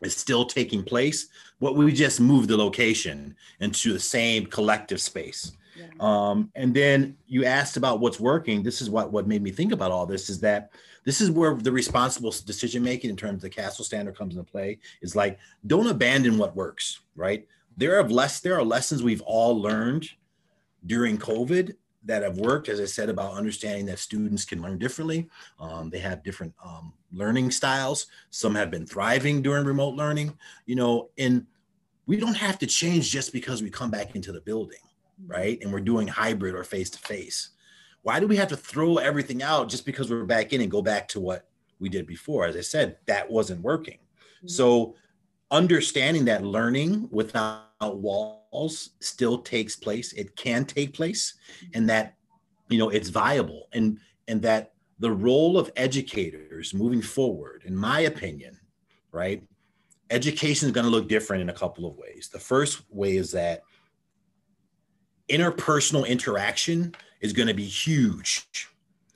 is 0.02 0.16
still 0.16 0.46
taking 0.46 0.84
place, 0.84 1.28
but 1.60 1.76
we 1.76 1.92
just 1.92 2.20
moved 2.20 2.50
the 2.50 2.58
location 2.58 3.36
into 3.60 3.94
the 3.94 4.00
same 4.00 4.46
collective 4.46 5.02
space. 5.02 5.54
Yeah. 5.78 5.86
Um, 6.00 6.52
and 6.56 6.74
then 6.74 7.18
you 7.28 7.46
asked 7.46 7.78
about 7.78 8.00
what's 8.00 8.20
working. 8.20 8.64
This 8.64 8.82
is 8.82 8.90
what 8.90 9.12
what 9.12 9.28
made 9.28 9.44
me 9.44 9.52
think 9.52 9.72
about 9.72 9.92
all 9.92 10.06
this 10.06 10.30
is 10.30 10.40
that 10.42 10.72
this 11.04 11.22
is 11.22 11.30
where 11.32 11.54
the 11.54 11.72
responsible 11.72 12.34
decision 12.46 12.84
making 12.84 13.10
in 13.10 13.16
terms 13.16 13.36
of 13.36 13.42
the 13.42 13.50
CASEL 13.50 13.84
standard 13.86 14.18
comes 14.18 14.36
into 14.36 14.50
play. 14.50 14.80
Is 15.02 15.16
like 15.16 15.38
don't 15.68 15.88
abandon 15.88 16.38
what 16.38 16.56
works. 16.56 17.02
Right? 17.16 17.48
There 17.76 18.00
are 18.00 18.10
less. 18.10 18.40
There 18.40 18.58
are 18.58 18.64
lessons 18.64 19.04
we've 19.04 19.22
all 19.22 19.62
learned 19.62 20.10
during 20.86 21.18
COVID 21.18 21.76
that 22.06 22.24
have 22.24 22.38
worked, 22.38 22.70
as 22.70 22.80
I 22.80 22.86
said, 22.86 23.10
about 23.10 23.34
understanding 23.34 23.86
that 23.88 24.00
students 24.00 24.46
can 24.46 24.62
learn 24.62 24.78
differently. 24.78 25.30
Um, 25.60 25.90
they 25.90 26.00
have 26.00 26.24
different 26.24 26.54
um, 26.64 26.94
learning 27.12 27.52
styles. 27.52 28.08
Some 28.30 28.56
have 28.56 28.72
been 28.72 28.86
thriving 28.86 29.42
during 29.42 29.66
remote 29.66 29.96
learning, 29.96 30.38
you 30.66 30.76
know, 30.76 31.10
and 31.18 31.46
we 32.06 32.18
don't 32.18 32.38
have 32.38 32.58
to 32.60 32.68
change 32.68 33.12
just 33.12 33.34
because 33.34 33.62
we 33.62 33.70
come 33.70 33.92
back 33.92 34.16
into 34.16 34.32
the 34.32 34.42
building, 34.42 34.80
right? 35.26 35.60
And 35.62 35.72
we're 35.72 35.82
doing 35.82 36.08
hybrid 36.08 36.56
or 36.56 36.64
face 36.64 36.90
to 36.92 37.00
face. 37.00 37.50
Why 38.04 38.20
do 38.20 38.28
we 38.28 38.38
have 38.38 38.48
to 38.50 38.58
throw 38.58 38.98
everything 38.98 39.44
out 39.44 39.68
just 39.68 39.86
because 39.86 40.10
we're 40.10 40.24
back 40.24 40.54
in 40.54 40.62
and 40.62 40.72
go 40.72 40.82
back 40.82 41.10
to 41.10 41.20
what 41.20 41.50
we 41.80 41.90
did 41.90 42.08
before? 42.08 42.46
As 42.46 42.56
I 42.56 42.62
said, 42.62 42.98
that 43.08 43.30
wasn't 43.30 43.62
working. 43.62 43.98
Mm-hmm. 44.38 44.48
So, 44.48 44.96
understanding 45.52 46.26
that 46.26 46.44
learning 46.44 47.08
without 47.12 47.66
walls 47.82 48.37
still 49.00 49.40
takes 49.40 49.76
place, 49.76 50.14
it 50.14 50.36
can 50.36 50.66
take 50.66 50.94
place, 50.94 51.34
and 51.74 51.90
that 51.90 52.16
you 52.70 52.78
know 52.78 52.90
it's 52.90 53.10
viable, 53.10 53.68
and 53.74 54.00
and 54.28 54.42
that 54.42 54.74
the 55.00 55.12
role 55.12 55.58
of 55.58 55.72
educators 55.76 56.74
moving 56.74 57.02
forward, 57.02 57.64
in 57.66 57.76
my 57.76 58.02
opinion, 58.02 58.58
right, 59.12 59.44
education 60.10 60.68
is 60.68 60.74
going 60.74 60.86
to 60.86 60.92
look 60.92 61.08
different 61.08 61.42
in 61.42 61.50
a 61.50 61.54
couple 61.54 61.86
of 61.86 61.96
ways. 61.98 62.30
The 62.32 62.40
first 62.40 62.82
way 62.90 63.18
is 63.18 63.32
that 63.32 63.62
interpersonal 65.30 66.08
interaction 66.08 66.96
is 67.22 67.34
going 67.34 67.48
to 67.48 67.54
be 67.54 67.66
huge, 67.66 68.70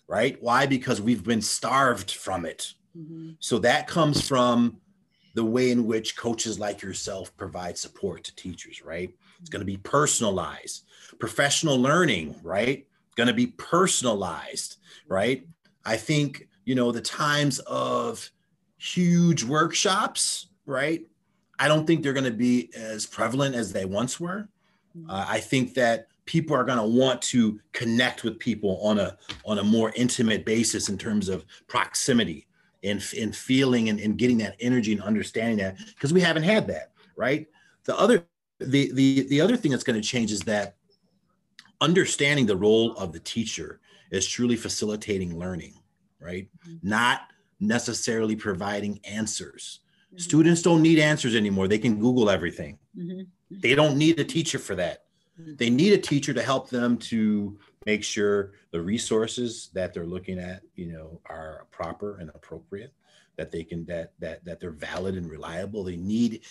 right? 0.07 0.37
Why? 0.41 0.65
Because 0.65 1.01
we've 1.01 1.23
been 1.23 1.41
starved 1.41 2.11
from 2.11 2.45
it. 2.45 2.73
Mm-hmm. 2.97 3.31
So 3.39 3.59
that 3.59 3.87
comes 3.87 4.27
from 4.27 4.77
the 5.33 5.45
way 5.45 5.71
in 5.71 5.85
which 5.85 6.17
coaches 6.17 6.59
like 6.59 6.81
yourself 6.81 7.35
provide 7.37 7.77
support 7.77 8.23
to 8.25 8.35
teachers, 8.35 8.83
right? 8.83 9.13
It's 9.41 9.49
going 9.49 9.61
to 9.61 9.65
be 9.65 9.77
personalized. 9.77 10.85
Professional 11.19 11.79
learning, 11.79 12.35
right? 12.43 12.87
Going 13.15 13.27
to 13.27 13.33
be 13.33 13.47
personalized, 13.47 14.77
right? 15.07 15.45
I 15.85 15.97
think, 15.97 16.47
you 16.65 16.75
know, 16.75 16.91
the 16.91 17.01
times 17.01 17.59
of 17.59 18.31
huge 18.77 19.43
workshops, 19.43 20.47
right? 20.65 21.05
I 21.59 21.67
don't 21.67 21.85
think 21.85 22.01
they're 22.01 22.13
going 22.13 22.23
to 22.25 22.31
be 22.31 22.71
as 22.75 23.05
prevalent 23.05 23.55
as 23.55 23.71
they 23.71 23.85
once 23.85 24.19
were. 24.19 24.47
Mm-hmm. 24.97 25.09
Uh, 25.09 25.25
I 25.27 25.39
think 25.39 25.73
that 25.75 26.07
people 26.25 26.55
are 26.55 26.63
going 26.63 26.77
to 26.77 26.83
want 26.83 27.21
to 27.21 27.59
connect 27.73 28.23
with 28.23 28.39
people 28.39 28.79
on 28.81 28.99
a 28.99 29.17
on 29.45 29.59
a 29.59 29.63
more 29.63 29.91
intimate 29.95 30.45
basis 30.45 30.89
in 30.89 30.97
terms 30.97 31.29
of 31.29 31.45
proximity 31.67 32.47
and, 32.83 33.03
and 33.19 33.35
feeling 33.35 33.89
and, 33.89 33.99
and 33.99 34.17
getting 34.17 34.37
that 34.39 34.55
energy 34.59 34.93
and 34.93 35.01
understanding 35.01 35.57
that 35.57 35.77
because 35.89 36.13
we 36.13 36.21
haven't 36.21 36.43
had 36.43 36.67
that 36.67 36.91
right 37.15 37.47
the 37.85 37.97
other 37.97 38.25
the 38.65 38.91
the 38.93 39.27
the 39.29 39.41
other 39.41 39.57
thing 39.57 39.71
that's 39.71 39.83
going 39.83 39.99
to 39.99 40.07
change 40.07 40.31
is 40.31 40.41
that 40.41 40.75
understanding 41.79 42.45
the 42.45 42.55
role 42.55 42.93
of 42.93 43.11
the 43.11 43.19
teacher 43.19 43.79
is 44.11 44.27
truly 44.27 44.55
facilitating 44.55 45.37
learning 45.37 45.73
right 46.19 46.47
mm-hmm. 46.67 46.75
not 46.87 47.21
necessarily 47.59 48.35
providing 48.35 48.99
answers 49.03 49.79
mm-hmm. 50.07 50.17
students 50.19 50.61
don't 50.61 50.81
need 50.81 50.99
answers 50.99 51.35
anymore 51.35 51.67
they 51.67 51.79
can 51.79 51.99
google 51.99 52.29
everything 52.29 52.77
mm-hmm. 52.97 53.21
they 53.49 53.75
don't 53.75 53.97
need 53.97 54.19
a 54.19 54.23
teacher 54.23 54.59
for 54.59 54.75
that 54.75 55.05
mm-hmm. 55.39 55.55
they 55.55 55.69
need 55.69 55.93
a 55.93 55.97
teacher 55.97 56.33
to 56.33 56.41
help 56.41 56.69
them 56.69 56.97
to 56.97 57.57
make 57.85 58.03
sure 58.03 58.51
the 58.71 58.81
resources 58.81 59.69
that 59.73 59.93
they're 59.93 60.05
looking 60.05 60.37
at 60.37 60.61
you 60.75 60.91
know 60.91 61.19
are 61.25 61.67
proper 61.71 62.17
and 62.19 62.29
appropriate 62.35 62.93
that 63.37 63.51
they 63.51 63.63
can 63.63 63.85
that 63.85 64.11
that 64.19 64.43
that 64.45 64.59
they're 64.59 64.71
valid 64.71 65.15
and 65.15 65.29
reliable 65.29 65.83
they 65.83 65.95
need 65.95 66.41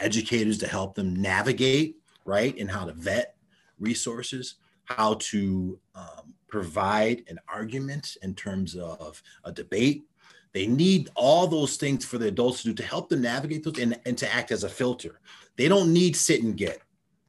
educators 0.00 0.58
to 0.58 0.66
help 0.68 0.94
them 0.94 1.14
navigate 1.14 1.96
right 2.24 2.56
and 2.58 2.70
how 2.70 2.84
to 2.84 2.92
vet 2.92 3.34
resources 3.78 4.56
how 4.84 5.14
to 5.14 5.78
um, 5.94 6.34
provide 6.48 7.22
an 7.28 7.38
argument 7.48 8.16
in 8.22 8.34
terms 8.34 8.74
of 8.76 9.22
a 9.44 9.52
debate 9.52 10.04
they 10.52 10.66
need 10.66 11.08
all 11.14 11.46
those 11.46 11.76
things 11.76 12.04
for 12.04 12.18
the 12.18 12.26
adults 12.26 12.62
to 12.62 12.68
do 12.68 12.74
to 12.74 12.82
help 12.82 13.08
them 13.08 13.22
navigate 13.22 13.62
those 13.62 13.78
and, 13.78 13.98
and 14.04 14.18
to 14.18 14.32
act 14.34 14.50
as 14.50 14.64
a 14.64 14.68
filter 14.68 15.20
they 15.56 15.68
don't 15.68 15.92
need 15.92 16.16
sit 16.16 16.42
and 16.42 16.56
get 16.56 16.82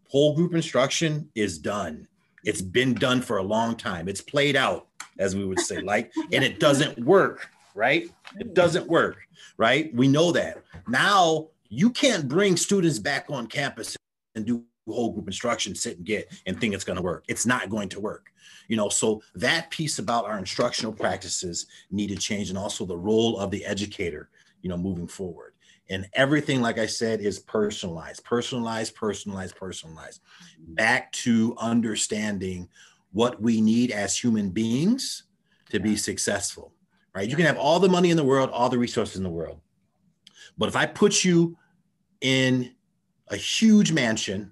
whole 0.10 0.36
group 0.36 0.54
instruction 0.54 1.30
is 1.36 1.58
done 1.58 2.08
it's 2.44 2.62
been 2.62 2.94
done 2.94 3.22
for 3.22 3.38
a 3.38 3.44
long 3.44 3.76
time. 3.76 4.08
It's 4.08 4.22
played 4.22 4.56
out, 4.56 4.88
as 5.20 5.36
we 5.36 5.46
would 5.46 5.60
say, 5.60 5.82
like, 5.82 6.12
and 6.32 6.44
it 6.44 6.60
doesn't 6.60 6.98
work, 7.00 7.50
right? 7.76 8.10
It 8.40 8.54
doesn't 8.54 8.88
work, 8.88 9.18
right? 9.58 9.94
We 9.94 10.08
know 10.08 10.32
that. 10.32 10.64
Now 10.88 11.48
you 11.72 11.90
can't 11.90 12.28
bring 12.28 12.58
students 12.58 13.00
back 13.00 13.28
on 13.30 13.48
campus 13.48 13.96
and 14.36 14.46
do 14.46 14.66
whole 14.88 15.14
group 15.14 15.28
instruction, 15.28 15.74
sit 15.74 15.98
and 15.98 16.06
get, 16.06 16.30
and 16.46 16.60
think 16.60 16.74
it's 16.74 16.84
going 16.84 16.98
to 16.98 17.02
work. 17.02 17.24
It's 17.30 17.46
not 17.46 17.70
going 17.70 17.88
to 17.90 18.00
work. 18.02 18.28
You 18.68 18.76
know, 18.76 18.90
so 18.90 19.22
that 19.36 19.70
piece 19.70 19.98
about 19.98 20.26
our 20.26 20.38
instructional 20.38 20.92
practices 20.92 21.68
need 21.90 22.08
to 22.08 22.18
change, 22.18 22.50
and 22.50 22.58
also 22.58 22.86
the 22.86 22.98
role 22.98 23.40
of 23.40 23.52
the 23.52 23.66
educator, 23.66 24.30
you 24.62 24.70
know, 24.70 24.78
moving 24.78 25.08
forward. 25.08 25.54
And 25.90 26.08
everything 26.14 26.62
like 26.62 26.78
i 26.78 26.86
said 26.86 27.22
is 27.22 27.40
personalized 27.40 28.24
personalized 28.24 28.96
personalized 28.96 29.56
personalized. 29.56 30.22
Mm-hmm. 30.62 30.74
Back 30.74 31.12
to 31.14 31.56
understanding 31.58 32.68
what 33.14 33.42
we 33.42 33.62
need 33.62 33.92
as 33.92 34.18
human 34.18 34.50
beings 34.50 35.24
to 35.70 35.80
be 35.80 35.96
successful 35.96 36.74
right? 37.14 37.30
You 37.30 37.36
can 37.36 37.46
have 37.46 37.58
all 37.58 37.78
the 37.82 37.90
money 37.90 38.10
in 38.10 38.16
the 38.16 38.24
world 38.24 38.50
all 38.52 38.70
the 38.70 38.78
resources 38.78 39.18
in 39.18 39.24
the 39.24 39.30
world. 39.30 39.60
But 40.58 40.70
if 40.70 40.76
i 40.76 40.86
put 40.86 41.24
you 41.24 41.58
in 42.22 42.74
a 43.28 43.36
huge 43.36 43.92
mansion 43.92 44.52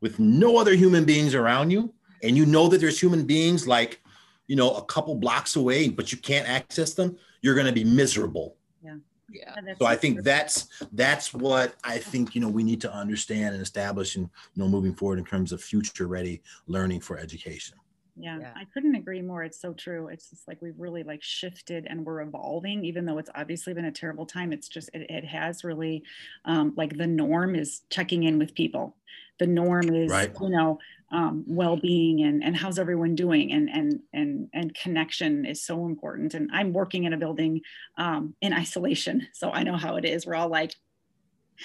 with 0.00 0.18
no 0.18 0.58
other 0.58 0.74
human 0.74 1.04
beings 1.04 1.34
around 1.34 1.70
you 1.70 1.92
and 2.22 2.36
you 2.36 2.46
know 2.46 2.68
that 2.68 2.80
there's 2.80 3.00
human 3.00 3.24
beings 3.24 3.66
like 3.66 4.00
you 4.46 4.56
know 4.56 4.74
a 4.74 4.84
couple 4.84 5.14
blocks 5.14 5.56
away 5.56 5.88
but 5.88 6.12
you 6.12 6.18
can't 6.18 6.48
access 6.48 6.94
them 6.94 7.16
you're 7.40 7.54
going 7.54 7.66
to 7.66 7.72
be 7.72 7.84
miserable. 7.84 8.56
Yeah. 8.82 8.96
Yeah. 9.30 9.54
So 9.78 9.84
i 9.84 9.94
think 9.94 10.22
that's 10.22 10.68
that's 10.92 11.34
what 11.34 11.74
i 11.84 11.98
think 11.98 12.34
you 12.34 12.40
know 12.40 12.48
we 12.48 12.62
need 12.62 12.80
to 12.80 12.92
understand 12.92 13.54
and 13.54 13.62
establish 13.62 14.16
and 14.16 14.30
you 14.54 14.62
know 14.62 14.68
moving 14.68 14.94
forward 14.94 15.18
in 15.18 15.24
terms 15.26 15.52
of 15.52 15.60
future 15.60 16.06
ready 16.06 16.40
learning 16.66 17.00
for 17.00 17.18
education 17.18 17.76
yeah, 18.18 18.38
yeah, 18.40 18.52
i 18.56 18.64
couldn't 18.72 18.94
agree 18.94 19.22
more 19.22 19.42
it's 19.42 19.60
so 19.60 19.72
true 19.72 20.08
it's 20.08 20.30
just 20.30 20.46
like 20.48 20.60
we've 20.60 20.78
really 20.78 21.02
like 21.02 21.22
shifted 21.22 21.86
and 21.88 22.04
we're 22.04 22.20
evolving 22.20 22.84
even 22.84 23.04
though 23.04 23.18
it's 23.18 23.30
obviously 23.34 23.72
been 23.72 23.84
a 23.84 23.92
terrible 23.92 24.26
time 24.26 24.52
it's 24.52 24.68
just 24.68 24.90
it, 24.92 25.08
it 25.10 25.24
has 25.24 25.64
really 25.64 26.02
um, 26.44 26.72
like 26.76 26.96
the 26.96 27.06
norm 27.06 27.54
is 27.54 27.82
checking 27.90 28.24
in 28.24 28.38
with 28.38 28.54
people 28.54 28.96
the 29.38 29.46
norm 29.46 29.94
is 29.94 30.10
right. 30.10 30.32
you 30.40 30.50
know 30.50 30.78
um, 31.10 31.44
well-being 31.46 32.22
and, 32.22 32.44
and 32.44 32.54
how's 32.54 32.78
everyone 32.78 33.14
doing 33.14 33.52
and 33.52 33.70
and 33.70 34.00
and 34.12 34.48
and 34.52 34.74
connection 34.74 35.46
is 35.46 35.62
so 35.64 35.86
important 35.86 36.34
and 36.34 36.50
i'm 36.52 36.72
working 36.72 37.04
in 37.04 37.12
a 37.12 37.16
building 37.16 37.60
um, 37.96 38.34
in 38.40 38.52
isolation 38.52 39.26
so 39.32 39.50
i 39.50 39.62
know 39.62 39.76
how 39.76 39.96
it 39.96 40.04
is 40.04 40.26
we're 40.26 40.34
all 40.34 40.48
like 40.48 40.74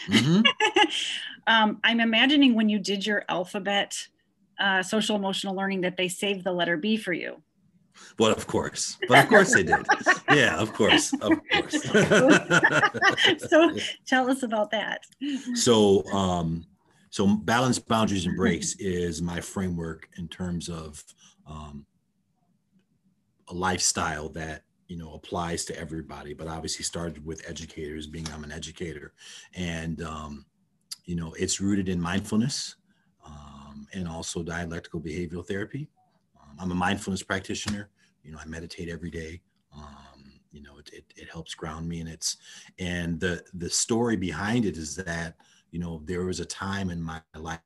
mm-hmm. 0.08 0.42
um, 1.48 1.80
i'm 1.84 2.00
imagining 2.00 2.56
when 2.56 2.70
you 2.70 2.80
did 2.80 3.06
your 3.06 3.26
alphabet 3.28 4.08
uh, 4.60 4.84
social 4.84 5.16
emotional 5.16 5.56
learning 5.56 5.82
that 5.82 5.98
they 5.98 6.08
saved 6.08 6.44
the 6.44 6.52
letter 6.52 6.78
b 6.78 6.98
for 6.98 7.14
you 7.14 7.42
well, 8.18 8.32
of 8.32 8.48
course, 8.48 8.98
but 9.08 9.24
of 9.24 9.30
course 9.30 9.54
they 9.54 9.62
did. 9.64 9.86
Yeah, 10.32 10.58
of 10.58 10.74
course, 10.74 11.14
of 11.22 11.32
course. 11.52 11.84
so, 13.50 13.72
tell 14.08 14.32
us 14.32 14.42
about 14.42 14.72
that. 14.72 15.02
So, 15.54 16.04
um, 16.08 16.66
so 17.14 17.28
balance 17.28 17.78
boundaries 17.78 18.26
and 18.26 18.36
breaks 18.36 18.76
is 18.80 19.22
my 19.22 19.40
framework 19.40 20.10
in 20.18 20.28
terms 20.28 20.70
of 20.70 21.04
um, 21.46 21.86
a 23.50 23.54
lifestyle 23.54 24.30
that 24.30 24.64
you 24.88 24.98
know 24.98 25.14
applies 25.14 25.64
to 25.66 25.80
everybody 25.80 26.34
but 26.34 26.48
obviously 26.48 26.84
started 26.84 27.24
with 27.26 27.48
educators 27.48 28.08
being 28.08 28.28
i'm 28.34 28.44
an 28.44 28.52
educator 28.52 29.14
and 29.56 30.02
um, 30.02 30.46
you 31.06 31.16
know 31.16 31.34
it's 31.40 31.62
rooted 31.62 31.88
in 31.88 32.02
mindfulness 32.02 32.76
and 33.94 34.08
also 34.08 34.44
dialectical 34.44 35.00
behavioral 35.00 35.46
therapy 35.46 35.88
um, 36.42 36.58
i'm 36.60 36.72
a 36.72 36.76
mindfulness 36.76 37.24
practitioner 37.24 37.90
you 38.24 38.32
know 38.32 38.38
i 38.40 38.46
meditate 38.46 38.90
every 38.90 39.10
day 39.10 39.42
um, 39.76 40.24
you 40.52 40.62
know 40.62 40.78
it, 40.78 40.90
it, 40.94 41.06
it 41.16 41.30
helps 41.32 41.54
ground 41.54 41.88
me 41.88 42.00
and 42.00 42.10
it's 42.10 42.38
and 42.80 43.20
the 43.20 43.44
the 43.56 43.70
story 43.70 44.16
behind 44.16 44.66
it 44.66 44.78
is 44.78 44.96
that 44.96 45.36
you 45.74 45.80
know, 45.80 46.02
there 46.06 46.24
was 46.24 46.40
a 46.40 46.46
time 46.46 46.92
in 46.92 47.02
my 47.02 47.20
life, 47.36 47.60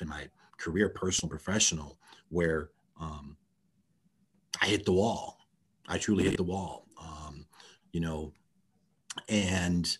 in 0.00 0.08
my 0.08 0.26
career, 0.56 0.88
personal, 0.88 1.28
professional, 1.28 1.98
where 2.30 2.70
um, 2.98 3.36
I 4.62 4.66
hit 4.66 4.86
the 4.86 4.92
wall. 4.92 5.36
I 5.86 5.98
truly 5.98 6.24
hit 6.24 6.38
the 6.38 6.42
wall. 6.42 6.86
Um, 6.98 7.46
you 7.92 8.00
know, 8.00 8.32
and 9.28 9.96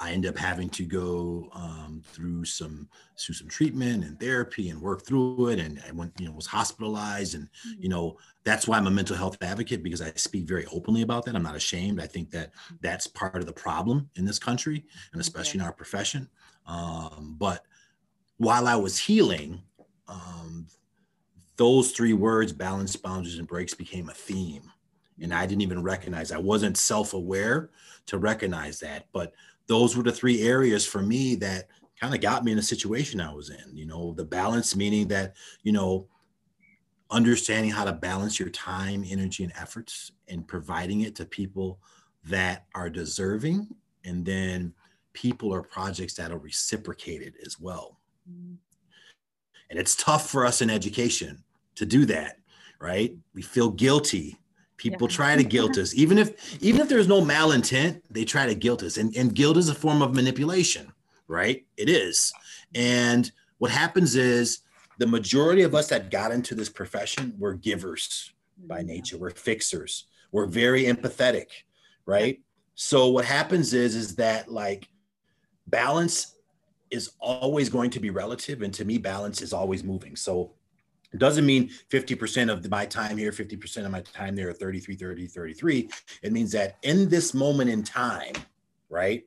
I 0.00 0.12
end 0.12 0.26
up 0.26 0.38
having 0.38 0.68
to 0.70 0.84
go 0.84 1.48
um, 1.52 2.02
through 2.04 2.44
some 2.44 2.88
through 3.18 3.34
some 3.34 3.48
treatment 3.48 4.04
and 4.04 4.18
therapy 4.20 4.70
and 4.70 4.80
work 4.80 5.04
through 5.04 5.48
it. 5.48 5.58
And 5.58 5.82
I 5.86 5.92
went, 5.92 6.12
you 6.20 6.26
know, 6.26 6.32
was 6.32 6.46
hospitalized. 6.46 7.34
And 7.34 7.44
mm-hmm. 7.44 7.82
you 7.82 7.88
know, 7.88 8.16
that's 8.44 8.68
why 8.68 8.76
I'm 8.76 8.86
a 8.86 8.90
mental 8.90 9.16
health 9.16 9.36
advocate 9.42 9.82
because 9.82 10.00
I 10.00 10.12
speak 10.14 10.46
very 10.46 10.66
openly 10.66 11.02
about 11.02 11.24
that. 11.24 11.34
I'm 11.34 11.42
not 11.42 11.56
ashamed. 11.56 12.00
I 12.00 12.06
think 12.06 12.30
that 12.30 12.52
that's 12.80 13.06
part 13.06 13.36
of 13.36 13.46
the 13.46 13.52
problem 13.52 14.08
in 14.16 14.24
this 14.24 14.38
country 14.38 14.84
and 15.12 15.20
especially 15.20 15.60
in 15.60 15.66
our 15.66 15.72
profession. 15.72 16.28
Um, 16.66 17.36
but 17.38 17.64
while 18.36 18.68
I 18.68 18.76
was 18.76 18.98
healing, 18.98 19.62
um, 20.06 20.68
those 21.56 21.90
three 21.90 22.12
words, 22.12 22.52
balance, 22.52 22.94
boundaries, 22.96 23.38
and 23.38 23.48
breaks, 23.48 23.74
became 23.74 24.08
a 24.08 24.14
theme. 24.14 24.70
And 25.20 25.34
I 25.34 25.44
didn't 25.46 25.62
even 25.62 25.82
recognize, 25.82 26.30
I 26.30 26.38
wasn't 26.38 26.76
self 26.76 27.12
aware 27.12 27.70
to 28.06 28.18
recognize 28.18 28.78
that. 28.80 29.06
But 29.12 29.34
those 29.68 29.96
were 29.96 30.02
the 30.02 30.12
three 30.12 30.42
areas 30.42 30.84
for 30.84 31.02
me 31.02 31.34
that 31.36 31.68
kind 32.00 32.14
of 32.14 32.20
got 32.20 32.44
me 32.44 32.52
in 32.52 32.58
a 32.58 32.62
situation 32.62 33.20
I 33.20 33.32
was 33.32 33.50
in. 33.50 33.76
You 33.76 33.86
know, 33.86 34.14
the 34.14 34.24
balance 34.24 34.74
meaning 34.74 35.08
that, 35.08 35.34
you 35.62 35.72
know, 35.72 36.08
understanding 37.10 37.70
how 37.70 37.84
to 37.84 37.92
balance 37.92 38.38
your 38.38 38.50
time, 38.50 39.04
energy, 39.06 39.44
and 39.44 39.52
efforts 39.58 40.12
and 40.28 40.46
providing 40.46 41.02
it 41.02 41.14
to 41.16 41.24
people 41.24 41.80
that 42.24 42.66
are 42.74 42.90
deserving, 42.90 43.68
and 44.04 44.24
then 44.24 44.74
people 45.12 45.50
or 45.52 45.62
projects 45.62 46.14
that 46.14 46.30
are 46.30 46.38
reciprocated 46.38 47.34
as 47.44 47.58
well. 47.58 47.98
Mm-hmm. 48.30 48.54
And 49.70 49.78
it's 49.78 49.96
tough 49.96 50.30
for 50.30 50.46
us 50.46 50.60
in 50.62 50.70
education 50.70 51.42
to 51.74 51.86
do 51.86 52.04
that, 52.06 52.38
right? 52.80 53.14
We 53.34 53.42
feel 53.42 53.70
guilty. 53.70 54.38
People 54.78 55.08
yeah. 55.10 55.16
try 55.16 55.36
to 55.36 55.44
guilt 55.44 55.76
us, 55.76 55.92
even 55.94 56.18
if 56.18 56.62
even 56.62 56.80
if 56.80 56.88
there's 56.88 57.08
no 57.08 57.20
malintent, 57.20 58.00
they 58.10 58.24
try 58.24 58.46
to 58.46 58.54
guilt 58.54 58.82
us. 58.82 58.96
And, 58.96 59.14
and 59.16 59.34
guilt 59.34 59.56
is 59.56 59.68
a 59.68 59.74
form 59.74 60.00
of 60.02 60.14
manipulation, 60.14 60.92
right? 61.26 61.66
It 61.76 61.88
is. 61.88 62.32
And 62.74 63.30
what 63.58 63.70
happens 63.72 64.14
is 64.14 64.60
the 64.98 65.06
majority 65.06 65.62
of 65.62 65.74
us 65.74 65.88
that 65.88 66.10
got 66.10 66.30
into 66.30 66.54
this 66.54 66.68
profession 66.68 67.34
were 67.38 67.54
givers 67.54 68.32
by 68.66 68.78
mm-hmm. 68.78 68.88
nature. 68.88 69.18
We're 69.18 69.30
fixers. 69.30 70.06
We're 70.32 70.46
very 70.46 70.84
empathetic, 70.84 71.46
right? 72.06 72.40
So 72.74 73.08
what 73.08 73.24
happens 73.24 73.74
is 73.74 73.96
is 73.96 74.14
that 74.16 74.50
like 74.50 74.88
balance 75.66 76.36
is 76.90 77.10
always 77.18 77.68
going 77.68 77.90
to 77.90 78.00
be 78.00 78.10
relative 78.10 78.62
and 78.62 78.72
to 78.74 78.84
me 78.84 78.98
balance 78.98 79.42
is 79.42 79.52
always 79.52 79.82
moving. 79.82 80.16
So 80.16 80.52
it 81.12 81.18
doesn't 81.18 81.46
mean 81.46 81.70
50% 81.90 82.52
of 82.52 82.68
my 82.70 82.84
time 82.84 83.16
here, 83.16 83.32
50% 83.32 83.84
of 83.84 83.90
my 83.90 84.00
time 84.00 84.36
there, 84.36 84.52
33, 84.52 84.94
30, 84.94 85.26
33. 85.26 85.88
It 86.22 86.32
means 86.32 86.52
that 86.52 86.76
in 86.82 87.08
this 87.08 87.32
moment 87.32 87.70
in 87.70 87.82
time, 87.82 88.34
right, 88.90 89.26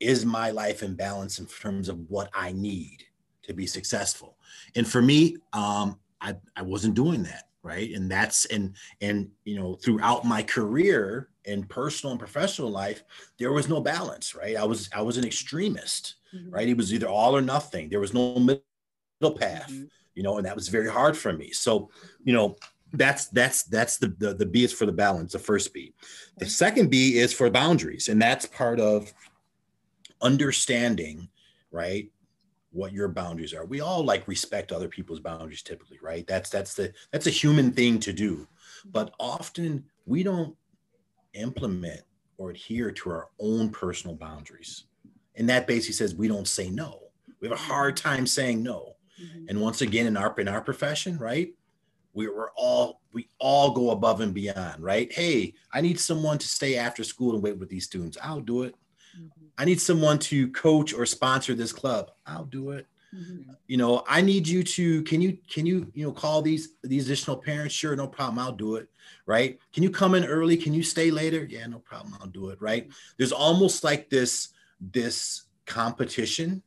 is 0.00 0.24
my 0.24 0.50
life 0.50 0.82
in 0.82 0.94
balance 0.94 1.38
in 1.38 1.46
terms 1.46 1.88
of 1.88 1.98
what 2.08 2.30
I 2.34 2.52
need 2.52 3.04
to 3.42 3.54
be 3.54 3.66
successful. 3.66 4.36
And 4.76 4.86
for 4.86 5.02
me, 5.02 5.36
um, 5.52 5.98
I, 6.20 6.36
I 6.56 6.62
wasn't 6.62 6.94
doing 6.94 7.22
that, 7.24 7.48
right? 7.62 7.90
And 7.92 8.10
that's 8.10 8.44
and 8.46 8.74
and 9.00 9.30
you 9.44 9.56
know 9.56 9.74
throughout 9.76 10.24
my 10.24 10.42
career 10.42 11.30
in 11.44 11.64
personal 11.64 12.12
and 12.12 12.20
professional 12.20 12.70
life, 12.70 13.02
there 13.38 13.52
was 13.52 13.68
no 13.68 13.80
balance, 13.80 14.34
right? 14.34 14.56
I 14.56 14.64
was 14.64 14.88
I 14.94 15.02
was 15.02 15.16
an 15.16 15.24
extremist, 15.24 16.16
mm-hmm. 16.34 16.50
right? 16.50 16.68
It 16.68 16.76
was 16.76 16.92
either 16.92 17.08
all 17.08 17.36
or 17.36 17.42
nothing. 17.42 17.88
There 17.88 18.00
was 18.00 18.14
no 18.14 18.38
middle 18.38 19.38
path, 19.38 19.70
mm-hmm. 19.70 19.84
You 20.18 20.24
know, 20.24 20.36
and 20.36 20.44
that 20.44 20.56
was 20.56 20.66
very 20.66 20.90
hard 20.90 21.16
for 21.16 21.32
me. 21.32 21.52
So, 21.52 21.90
you 22.24 22.34
know, 22.34 22.56
that's 22.92 23.28
that's 23.28 23.62
that's 23.62 23.98
the, 23.98 24.08
the 24.18 24.34
the 24.34 24.46
B 24.46 24.64
is 24.64 24.72
for 24.72 24.84
the 24.84 24.90
balance, 24.92 25.32
the 25.32 25.38
first 25.38 25.72
B. 25.72 25.94
The 26.38 26.46
second 26.46 26.90
B 26.90 27.18
is 27.18 27.32
for 27.32 27.48
boundaries, 27.50 28.08
and 28.08 28.20
that's 28.20 28.44
part 28.44 28.80
of 28.80 29.12
understanding, 30.20 31.28
right? 31.70 32.10
what 32.70 32.92
your 32.92 33.08
boundaries 33.08 33.54
are. 33.54 33.64
We 33.64 33.80
all 33.80 34.04
like 34.04 34.28
respect 34.28 34.72
other 34.72 34.88
people's 34.88 35.20
boundaries 35.20 35.62
typically, 35.62 35.98
right? 36.02 36.26
That's 36.26 36.50
that's 36.50 36.74
the 36.74 36.92
that's 37.12 37.26
a 37.26 37.30
human 37.30 37.72
thing 37.72 37.98
to 38.00 38.12
do. 38.12 38.46
But 38.84 39.14
often 39.18 39.84
we 40.04 40.22
don't 40.22 40.54
implement 41.32 42.02
or 42.36 42.50
adhere 42.50 42.90
to 42.90 43.10
our 43.10 43.28
own 43.40 43.70
personal 43.70 44.16
boundaries. 44.16 44.84
And 45.36 45.48
that 45.48 45.66
basically 45.66 45.94
says 45.94 46.14
we 46.14 46.28
don't 46.28 46.46
say 46.46 46.68
no. 46.68 47.08
We 47.40 47.48
have 47.48 47.58
a 47.58 47.60
hard 47.60 47.96
time 47.96 48.26
saying 48.26 48.62
no. 48.62 48.97
Mm-hmm. 49.22 49.46
And 49.48 49.60
once 49.60 49.80
again, 49.80 50.06
in 50.06 50.16
our 50.16 50.34
in 50.38 50.48
our 50.48 50.60
profession, 50.60 51.18
right? 51.18 51.54
We, 52.14 52.28
we're 52.28 52.50
all 52.56 53.00
we 53.12 53.28
all 53.38 53.72
go 53.72 53.90
above 53.90 54.20
and 54.20 54.34
beyond, 54.34 54.82
right? 54.82 55.12
Hey, 55.12 55.54
I 55.72 55.80
need 55.80 56.00
someone 56.00 56.38
to 56.38 56.48
stay 56.48 56.76
after 56.76 57.04
school 57.04 57.34
and 57.34 57.42
wait 57.42 57.58
with 57.58 57.68
these 57.68 57.84
students. 57.84 58.18
I'll 58.22 58.40
do 58.40 58.62
it. 58.62 58.74
Mm-hmm. 59.16 59.46
I 59.56 59.64
need 59.64 59.80
someone 59.80 60.18
to 60.20 60.50
coach 60.52 60.94
or 60.94 61.06
sponsor 61.06 61.54
this 61.54 61.72
club. 61.72 62.10
I'll 62.26 62.44
do 62.44 62.70
it. 62.70 62.86
Mm-hmm. 63.14 63.52
You 63.66 63.76
know, 63.78 64.04
I 64.06 64.20
need 64.20 64.46
you 64.46 64.62
to 64.62 65.02
can 65.04 65.20
you 65.20 65.38
can 65.50 65.64
you 65.64 65.90
you 65.94 66.04
know 66.04 66.12
call 66.12 66.42
these 66.42 66.74
these 66.82 67.06
additional 67.06 67.36
parents? 67.36 67.74
Sure, 67.74 67.96
no 67.96 68.06
problem. 68.06 68.38
I'll 68.38 68.52
do 68.52 68.76
it. 68.76 68.88
Right? 69.26 69.58
Can 69.72 69.82
you 69.82 69.90
come 69.90 70.14
in 70.14 70.24
early? 70.24 70.56
Can 70.56 70.74
you 70.74 70.82
stay 70.82 71.10
later? 71.10 71.46
Yeah, 71.48 71.66
no 71.66 71.78
problem. 71.78 72.16
I'll 72.20 72.26
do 72.26 72.50
it. 72.50 72.60
Right? 72.60 72.88
There's 73.16 73.32
almost 73.32 73.82
like 73.84 74.10
this 74.10 74.48
this 74.80 75.44
competition 75.66 76.62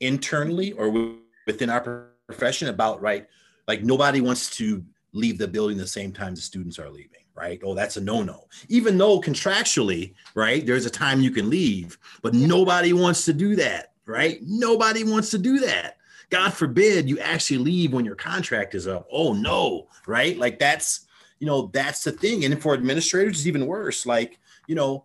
internally 0.00 0.72
or 0.72 1.18
within 1.48 1.70
our 1.70 2.10
profession 2.26 2.68
about 2.68 3.00
right 3.02 3.26
like 3.66 3.82
nobody 3.82 4.20
wants 4.20 4.50
to 4.50 4.84
leave 5.12 5.38
the 5.38 5.48
building 5.48 5.76
the 5.76 5.86
same 5.86 6.12
time 6.12 6.34
the 6.34 6.40
students 6.40 6.78
are 6.78 6.90
leaving 6.90 7.18
right? 7.38 7.60
Oh, 7.62 7.74
that's 7.74 7.96
a 7.96 8.00
no-no. 8.00 8.48
Even 8.68 8.98
though 8.98 9.20
contractually, 9.20 10.14
right, 10.34 10.66
there's 10.66 10.86
a 10.86 10.90
time 10.90 11.20
you 11.20 11.30
can 11.30 11.48
leave, 11.48 11.96
but 12.20 12.34
nobody 12.34 12.92
wants 12.92 13.24
to 13.26 13.32
do 13.32 13.54
that, 13.56 13.92
right? 14.06 14.40
Nobody 14.42 15.04
wants 15.04 15.30
to 15.30 15.38
do 15.38 15.60
that. 15.60 15.98
God 16.30 16.52
forbid 16.52 17.08
you 17.08 17.18
actually 17.20 17.58
leave 17.58 17.92
when 17.92 18.04
your 18.04 18.16
contract 18.16 18.74
is 18.74 18.88
up. 18.88 19.06
Oh 19.10 19.32
no, 19.32 19.86
right? 20.06 20.36
Like 20.36 20.58
that's, 20.58 21.06
you 21.38 21.46
know, 21.46 21.70
that's 21.72 22.02
the 22.02 22.12
thing. 22.12 22.44
And 22.44 22.60
for 22.60 22.74
administrators, 22.74 23.38
it's 23.38 23.46
even 23.46 23.66
worse. 23.66 24.04
Like, 24.04 24.38
you 24.66 24.74
know, 24.74 25.04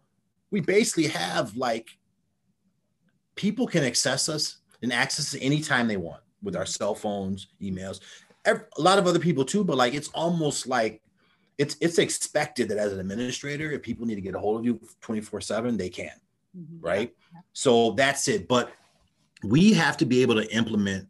we 0.52 0.60
basically 0.60 1.08
have 1.08 1.56
like 1.56 1.98
people 3.36 3.68
can 3.68 3.84
access 3.84 4.28
us 4.28 4.58
and 4.82 4.92
access 4.92 5.34
us 5.34 5.42
anytime 5.42 5.88
they 5.88 5.98
want 5.98 6.23
with 6.44 6.56
our 6.56 6.66
cell 6.66 6.94
phones, 6.94 7.48
emails. 7.62 8.02
A 8.46 8.60
lot 8.78 9.00
of 9.00 9.08
other 9.08 9.20
people 9.20 9.46
too, 9.46 9.64
but 9.64 9.78
like 9.78 9.94
it's 9.94 10.10
almost 10.10 10.68
like 10.68 11.02
it's 11.58 11.78
it's 11.80 11.98
expected 11.98 12.68
that 12.70 12.78
as 12.78 12.94
an 12.94 13.00
administrator, 13.00 13.72
if 13.72 13.82
people 13.82 14.06
need 14.06 14.16
to 14.16 14.22
get 14.22 14.36
a 14.36 14.40
hold 14.40 14.60
of 14.60 14.66
you 14.66 14.80
24 15.02 15.42
7, 15.42 15.78
they 15.78 15.90
can. 15.90 16.12
Mm-hmm. 16.58 16.86
Right. 16.86 17.14
Yeah. 17.34 17.40
So 17.54 17.92
that's 17.92 18.28
it. 18.28 18.48
But 18.48 18.72
we 19.44 19.74
have 19.74 19.98
to 19.98 20.06
be 20.06 20.22
able 20.22 20.36
to 20.36 20.56
implement 20.56 21.08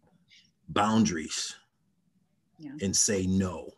boundaries 0.69 1.56
yeah. 2.60 2.72
and 2.82 2.96
say 2.96 3.26
no. 3.26 3.69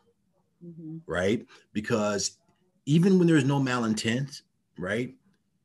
Mm-hmm. 0.65 0.97
Right. 1.05 1.45
Because 1.73 2.37
even 2.85 3.17
when 3.17 3.27
there's 3.27 3.45
no 3.45 3.59
malintent, 3.59 4.41
right, 4.77 5.13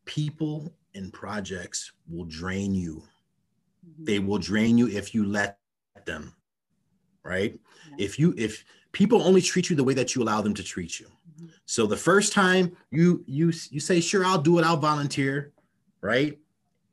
people 0.04 0.72
and 0.94 1.12
projects 1.12 1.92
will 2.08 2.24
drain 2.24 2.74
you. 2.74 3.02
Mm-hmm. 3.86 4.04
They 4.04 4.18
will 4.18 4.38
drain 4.38 4.78
you 4.78 4.88
if 4.88 5.14
you 5.14 5.24
let 5.24 5.59
them. 6.06 6.34
Right. 7.22 7.58
Yeah. 7.90 8.04
If 8.04 8.18
you, 8.18 8.34
if, 8.36 8.64
people 8.92 9.22
only 9.22 9.40
treat 9.40 9.70
you 9.70 9.76
the 9.76 9.84
way 9.84 9.94
that 9.94 10.14
you 10.14 10.22
allow 10.22 10.40
them 10.40 10.54
to 10.54 10.62
treat 10.62 10.98
you. 10.98 11.06
Mm-hmm. 11.06 11.46
So 11.66 11.86
the 11.86 11.96
first 11.96 12.32
time 12.32 12.76
you 12.90 13.24
you 13.26 13.52
you 13.70 13.80
say 13.80 14.00
sure 14.00 14.24
I'll 14.24 14.40
do 14.40 14.58
it, 14.58 14.64
I'll 14.64 14.76
volunteer, 14.76 15.52
right? 16.00 16.38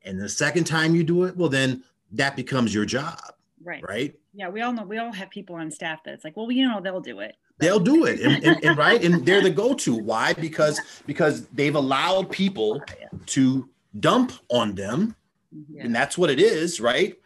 And 0.04 0.20
the 0.20 0.28
second 0.28 0.64
time 0.64 0.94
you 0.94 1.04
do 1.04 1.24
it, 1.24 1.36
well 1.36 1.48
then 1.48 1.82
that 2.12 2.36
becomes 2.36 2.74
your 2.74 2.84
job. 2.84 3.20
Right. 3.62 3.82
Right? 3.86 4.14
Yeah, 4.32 4.48
we 4.48 4.62
all 4.62 4.72
know 4.72 4.84
we 4.84 4.98
all 4.98 5.12
have 5.12 5.30
people 5.30 5.56
on 5.56 5.70
staff 5.70 6.02
that 6.04 6.14
it's 6.14 6.24
like, 6.24 6.36
well, 6.36 6.50
you 6.50 6.66
know, 6.66 6.80
they'll 6.80 7.00
do 7.00 7.20
it. 7.20 7.36
They'll 7.58 7.80
do 7.80 8.04
it. 8.04 8.20
And, 8.20 8.44
and, 8.44 8.64
and 8.64 8.78
right. 8.78 9.02
And 9.02 9.26
they're 9.26 9.42
the 9.42 9.50
go-to. 9.50 9.96
Why? 9.96 10.32
Because 10.40 10.80
because 11.06 11.46
they've 11.48 11.74
allowed 11.74 12.30
people 12.30 12.80
to 13.26 13.68
dump 13.98 14.32
on 14.48 14.74
them. 14.74 15.16
Mm-hmm. 15.54 15.80
And 15.80 15.94
that's 15.94 16.16
what 16.16 16.30
it 16.30 16.38
is, 16.38 16.80
right? 16.80 17.18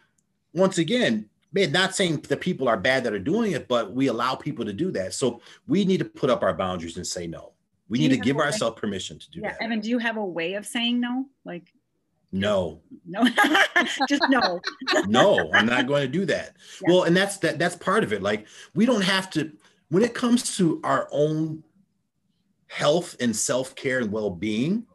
Once 0.53 0.79
again, 0.79 1.29
man, 1.53 1.71
not 1.71 1.95
saying 1.95 2.21
the 2.27 2.37
people 2.37 2.67
are 2.67 2.77
bad 2.77 3.03
that 3.03 3.13
are 3.13 3.19
doing 3.19 3.53
it, 3.53 3.67
but 3.67 3.93
we 3.93 4.07
allow 4.07 4.35
people 4.35 4.65
to 4.65 4.73
do 4.73 4.91
that. 4.91 5.13
So 5.13 5.41
we 5.67 5.85
need 5.85 5.99
to 5.99 6.05
put 6.05 6.29
up 6.29 6.43
our 6.43 6.53
boundaries 6.53 6.97
and 6.97 7.07
say 7.07 7.27
no. 7.27 7.53
We 7.89 7.99
do 7.99 8.09
need 8.09 8.15
to 8.15 8.21
give 8.21 8.37
ourselves 8.37 8.79
permission 8.79 9.19
to 9.19 9.31
do 9.31 9.41
yeah, 9.41 9.51
that. 9.51 9.61
Evan, 9.61 9.79
do 9.79 9.89
you 9.89 9.99
have 9.99 10.17
a 10.17 10.25
way 10.25 10.55
of 10.55 10.65
saying 10.65 10.99
no? 10.99 11.25
Like 11.45 11.71
no. 12.31 12.81
No. 13.05 13.23
Just 14.09 14.23
no. 14.29 14.59
no, 15.05 15.51
I'm 15.53 15.67
not 15.67 15.85
going 15.85 16.01
to 16.01 16.07
do 16.07 16.25
that. 16.25 16.55
Yeah. 16.81 16.91
Well, 16.91 17.03
and 17.03 17.15
that's 17.15 17.37
that 17.37 17.59
that's 17.59 17.75
part 17.75 18.03
of 18.03 18.11
it. 18.11 18.23
Like 18.23 18.47
we 18.73 18.85
don't 18.85 19.03
have 19.03 19.29
to 19.31 19.51
when 19.89 20.03
it 20.03 20.15
comes 20.15 20.57
to 20.57 20.81
our 20.83 21.07
own 21.11 21.63
health 22.67 23.15
and 23.19 23.35
self-care 23.35 23.99
and 23.99 24.11
well-being, 24.11 24.87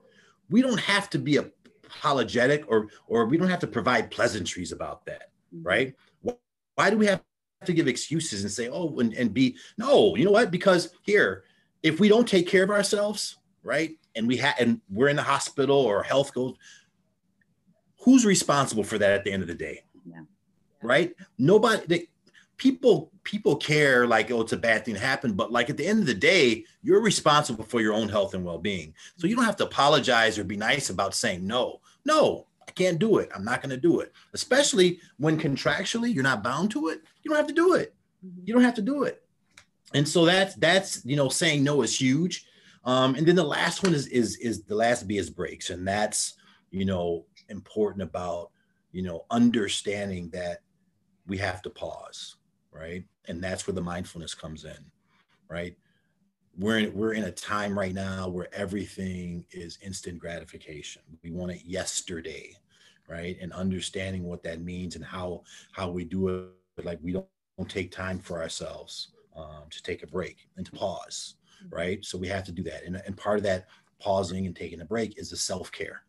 we 0.51 0.61
don't 0.61 0.81
have 0.81 1.09
to 1.11 1.19
be 1.19 1.37
apologetic 1.37 2.65
or 2.67 2.89
or 3.07 3.27
we 3.27 3.37
don't 3.37 3.49
have 3.49 3.61
to 3.61 3.69
provide 3.69 4.11
pleasantries 4.11 4.73
about 4.73 5.07
that, 5.07 5.31
mm-hmm. 5.55 5.67
right? 5.67 5.95
Why 6.79 6.91
do 6.91 6.97
we 6.97 7.07
have 7.07 7.25
to 7.65 7.73
give 7.73 7.89
excuses 7.89 8.45
and 8.45 8.53
say, 8.53 8.69
oh, 8.69 9.01
and, 9.01 9.13
and 9.15 9.35
be, 9.35 9.57
no, 9.79 10.15
you 10.15 10.25
know 10.25 10.31
what? 10.31 10.53
Because 10.53 10.91
here, 11.03 11.43
if 11.83 11.99
we 11.99 12.09
don't 12.09 12.29
take 12.29 12.47
care 12.47 12.63
of 12.63 12.71
ourselves, 12.71 13.37
right, 13.65 13.99
and 14.15 14.29
we 14.29 14.37
have, 14.37 14.55
and 14.61 14.81
we're 14.89 15.09
in 15.09 15.17
the 15.17 15.25
hospital 15.25 15.77
or 15.77 16.05
health 16.05 16.33
goes, 16.33 16.55
who's 18.05 18.25
responsible 18.25 18.85
for 18.85 18.97
that 18.97 19.11
at 19.11 19.25
the 19.25 19.33
end 19.33 19.43
of 19.43 19.49
the 19.49 19.57
day? 19.57 19.83
Yeah. 20.09 20.21
Right? 20.81 21.17
Nobody, 21.37 21.85
they, 21.89 22.07
people, 22.59 23.11
people 23.25 23.57
care 23.57 24.07
like, 24.07 24.31
oh, 24.31 24.43
it's 24.43 24.53
a 24.53 24.57
bad 24.57 24.85
thing 24.85 24.95
to 24.95 25.01
happen, 25.01 25.33
but 25.33 25.51
like 25.51 25.71
at 25.71 25.77
the 25.77 25.87
end 25.87 25.99
of 25.99 26.07
the 26.07 26.15
day, 26.15 26.65
you're 26.85 27.03
responsible 27.03 27.65
for 27.65 27.81
your 27.81 27.93
own 27.93 28.09
health 28.09 28.35
and 28.35 28.45
well-being. 28.45 28.95
So 29.17 29.27
you 29.27 29.35
don't 29.35 29.45
have 29.45 29.57
to 29.57 29.65
apologize 29.65 30.39
or 30.39 30.45
be 30.45 30.57
nice 30.57 30.91
about 30.91 31.17
saying 31.17 31.45
no. 31.45 31.81
No, 32.05 32.47
can't 32.79 32.99
do 32.99 33.19
it. 33.19 33.31
I'm 33.35 33.45
not 33.45 33.61
going 33.63 33.71
to 33.71 33.77
do 33.77 34.01
it. 34.01 34.13
Especially 34.33 35.01
when 35.19 35.39
contractually 35.39 36.13
you're 36.15 36.23
not 36.23 36.43
bound 36.43 36.71
to 36.73 36.89
it. 36.89 37.03
You 37.23 37.31
don't 37.31 37.39
have 37.39 37.49
to 37.49 37.55
do 37.55 37.75
it. 37.75 37.95
Mm-hmm. 38.25 38.41
You 38.45 38.55
don't 38.55 38.65
have 38.65 38.75
to 38.75 38.83
do 38.83 39.05
it. 39.05 39.23
And 39.95 40.07
so 40.07 40.25
that's 40.25 40.55
that's 40.57 41.05
you 41.05 41.17
know 41.17 41.29
saying 41.29 41.65
no 41.65 41.83
is 41.83 41.99
huge. 41.99 42.47
Um, 42.85 43.15
and 43.17 43.27
then 43.27 43.37
the 43.37 43.45
last 43.45 43.83
one 43.83 43.95
is 43.95 44.07
is 44.09 44.37
is 44.37 44.63
the 44.63 44.75
last 44.75 45.07
B 45.07 45.19
is 45.19 45.31
breaks, 45.31 45.71
and 45.71 45.87
that's 45.87 46.35
you 46.71 46.85
know 46.85 47.25
important 47.49 48.03
about 48.03 48.51
you 48.51 48.59
you 48.93 49.03
know 49.03 49.25
understanding 49.31 50.29
that 50.31 50.63
we 51.27 51.39
have 51.39 51.63
to 51.63 51.71
pause 51.71 52.37
right 52.73 53.05
and 53.29 53.43
that's 53.43 53.67
where 53.67 53.75
the 53.75 53.81
mindfulness 53.81 54.35
comes 54.35 54.65
in 54.65 54.85
right 55.49 55.77
we're 56.59 56.79
in, 56.79 56.95
we're 56.95 57.13
in 57.13 57.25
a 57.25 57.31
time 57.31 57.79
right 57.79 57.95
now 57.95 58.29
where 58.29 58.53
everything 58.53 59.45
is 59.53 59.79
instant 59.83 60.19
gratification 60.19 61.03
we 61.23 61.31
want 61.31 61.53
it 61.53 61.65
yesterday 61.65 62.53
right? 63.09 63.37
And 63.41 63.53
understanding 63.53 64.25
what 64.25 64.43
that 64.45 64.61
means 64.61 64.97
and 64.97 65.05
how 65.05 65.43
how 65.73 65.91
we 65.91 66.05
do 66.05 66.29
it 66.29 66.85
like 66.85 66.99
we 67.03 67.13
don't, 67.13 67.27
don't 67.57 67.69
take 67.69 67.91
time 67.91 68.19
for 68.19 68.41
ourselves 68.41 69.09
um, 69.37 69.65
to 69.71 69.83
take 69.83 70.03
a 70.03 70.07
break 70.07 70.49
and 70.57 70.67
to 70.67 70.73
pause 70.73 71.35
mm-hmm. 71.65 71.75
right? 71.75 72.05
So 72.05 72.19
we 72.19 72.29
have 72.29 72.45
to 72.45 72.53
do 72.53 72.63
that. 72.65 72.85
And, 72.85 73.01
and 73.07 73.17
part 73.17 73.39
of 73.39 73.45
that 73.45 73.67
pausing 74.01 74.47
and 74.47 74.55
taking 74.55 74.81
a 74.81 74.85
break 74.85 75.19
is 75.19 75.31
the 75.31 75.37
self-care 75.37 76.03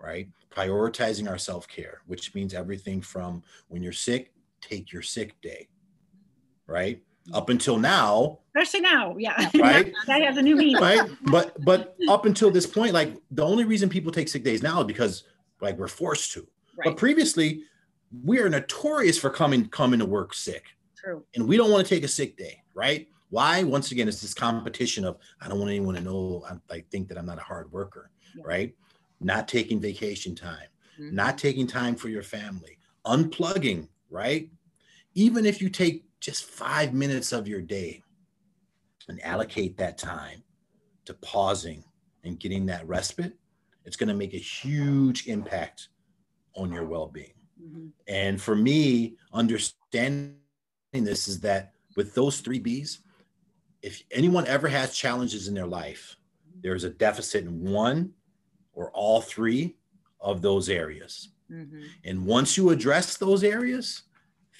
right? 0.00 0.28
Prioritizing 0.50 1.28
our 1.28 1.38
self-care 1.38 2.02
which 2.06 2.34
means 2.34 2.54
everything 2.54 3.00
from 3.00 3.42
when 3.68 3.82
you're 3.82 3.92
sick 3.92 4.32
take 4.60 4.92
your 4.92 5.02
sick 5.02 5.40
day 5.40 5.68
right? 6.66 7.02
Up 7.32 7.50
until 7.50 7.78
now 7.78 8.38
especially 8.56 8.80
now 8.80 9.16
yeah. 9.18 9.50
Right? 9.54 9.92
That 10.06 10.22
has 10.22 10.36
a 10.36 10.42
new 10.42 10.56
meaning. 10.56 10.80
Right? 10.80 11.08
But 11.22 11.62
but 11.64 11.96
up 12.08 12.26
until 12.26 12.50
this 12.50 12.66
point 12.66 12.92
like 12.92 13.14
the 13.30 13.44
only 13.44 13.64
reason 13.64 13.88
people 13.88 14.10
take 14.10 14.28
sick 14.28 14.42
days 14.42 14.62
now 14.62 14.80
is 14.80 14.86
because 14.86 15.24
like 15.60 15.76
we're 15.78 15.88
forced 15.88 16.32
to. 16.32 16.46
Right. 16.76 16.84
but 16.84 16.96
previously 16.96 17.64
we 18.24 18.38
are 18.38 18.48
notorious 18.48 19.18
for 19.18 19.30
coming 19.30 19.68
coming 19.68 19.98
to 19.98 20.06
work 20.06 20.34
sick. 20.34 20.64
True. 20.96 21.24
And 21.34 21.46
we 21.46 21.56
don't 21.56 21.70
want 21.70 21.86
to 21.86 21.94
take 21.94 22.04
a 22.04 22.08
sick 22.08 22.36
day 22.36 22.62
right? 22.74 23.08
Why? 23.30 23.62
Once 23.64 23.92
again 23.92 24.08
it's 24.08 24.20
this 24.20 24.34
competition 24.34 25.04
of 25.04 25.18
i 25.40 25.48
don't 25.48 25.58
want 25.58 25.70
anyone 25.70 25.94
to 25.94 26.00
know 26.00 26.44
i, 26.48 26.74
I 26.74 26.84
think 26.90 27.08
that 27.08 27.18
i'm 27.18 27.26
not 27.26 27.38
a 27.38 27.42
hard 27.42 27.70
worker 27.72 28.10
yeah. 28.36 28.42
right? 28.46 28.74
Not 29.20 29.48
taking 29.48 29.80
vacation 29.80 30.34
time 30.34 30.68
mm-hmm. 30.98 31.14
not 31.14 31.38
taking 31.38 31.66
time 31.66 31.94
for 31.96 32.08
your 32.08 32.22
family 32.22 32.78
unplugging 33.04 33.88
right? 34.10 34.48
Even 35.14 35.46
if 35.46 35.60
you 35.60 35.68
take 35.68 36.04
just 36.20 36.44
five 36.44 36.94
minutes 36.94 37.32
of 37.32 37.48
your 37.48 37.60
day 37.60 38.02
and 39.08 39.22
allocate 39.24 39.76
that 39.78 39.98
time 39.98 40.42
to 41.04 41.14
pausing 41.14 41.82
and 42.24 42.38
getting 42.38 42.66
that 42.66 42.86
respite, 42.86 43.34
it's 43.88 43.96
going 43.96 44.10
to 44.10 44.14
make 44.14 44.34
a 44.34 44.38
huge 44.38 45.26
impact 45.28 45.88
on 46.54 46.70
your 46.70 46.84
well 46.84 47.06
being. 47.06 47.32
Mm-hmm. 47.60 47.86
And 48.06 48.38
for 48.40 48.54
me, 48.54 49.16
understanding 49.32 50.36
this 50.92 51.26
is 51.26 51.40
that 51.40 51.72
with 51.96 52.14
those 52.14 52.40
three 52.40 52.58
B's, 52.58 53.00
if 53.80 54.02
anyone 54.10 54.46
ever 54.46 54.68
has 54.68 54.94
challenges 54.94 55.48
in 55.48 55.54
their 55.54 55.66
life, 55.66 56.16
there's 56.60 56.84
a 56.84 56.90
deficit 56.90 57.46
in 57.46 57.64
one 57.64 58.12
or 58.74 58.90
all 58.90 59.22
three 59.22 59.78
of 60.20 60.42
those 60.42 60.68
areas. 60.68 61.30
Mm-hmm. 61.50 61.82
And 62.04 62.26
once 62.26 62.58
you 62.58 62.68
address 62.68 63.16
those 63.16 63.42
areas, 63.42 64.02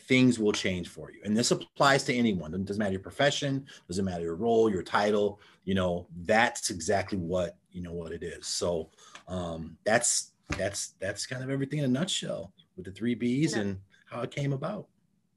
things 0.06 0.38
will 0.38 0.52
change 0.52 0.88
for 0.88 1.12
you. 1.12 1.20
And 1.24 1.36
this 1.36 1.50
applies 1.50 2.02
to 2.04 2.14
anyone. 2.14 2.54
It 2.54 2.64
doesn't 2.64 2.78
matter 2.78 2.92
your 2.92 3.00
profession, 3.00 3.66
doesn't 3.88 4.06
matter 4.06 4.24
your 4.24 4.36
role, 4.36 4.70
your 4.70 4.82
title, 4.82 5.38
you 5.64 5.74
know, 5.74 6.06
that's 6.24 6.70
exactly 6.70 7.18
what, 7.18 7.58
you 7.70 7.82
know, 7.82 7.92
what 7.92 8.12
it 8.12 8.22
is. 8.22 8.46
So 8.46 8.88
um, 9.28 9.76
that's, 9.84 10.32
that's, 10.56 10.94
that's 11.00 11.26
kind 11.26 11.42
of 11.42 11.50
everything 11.50 11.78
in 11.78 11.84
a 11.84 11.88
nutshell 11.88 12.52
with 12.76 12.86
the 12.86 12.92
three 12.92 13.14
B's 13.14 13.54
yeah. 13.54 13.62
and 13.62 13.80
how 14.10 14.22
it 14.22 14.30
came 14.30 14.52
about. 14.52 14.86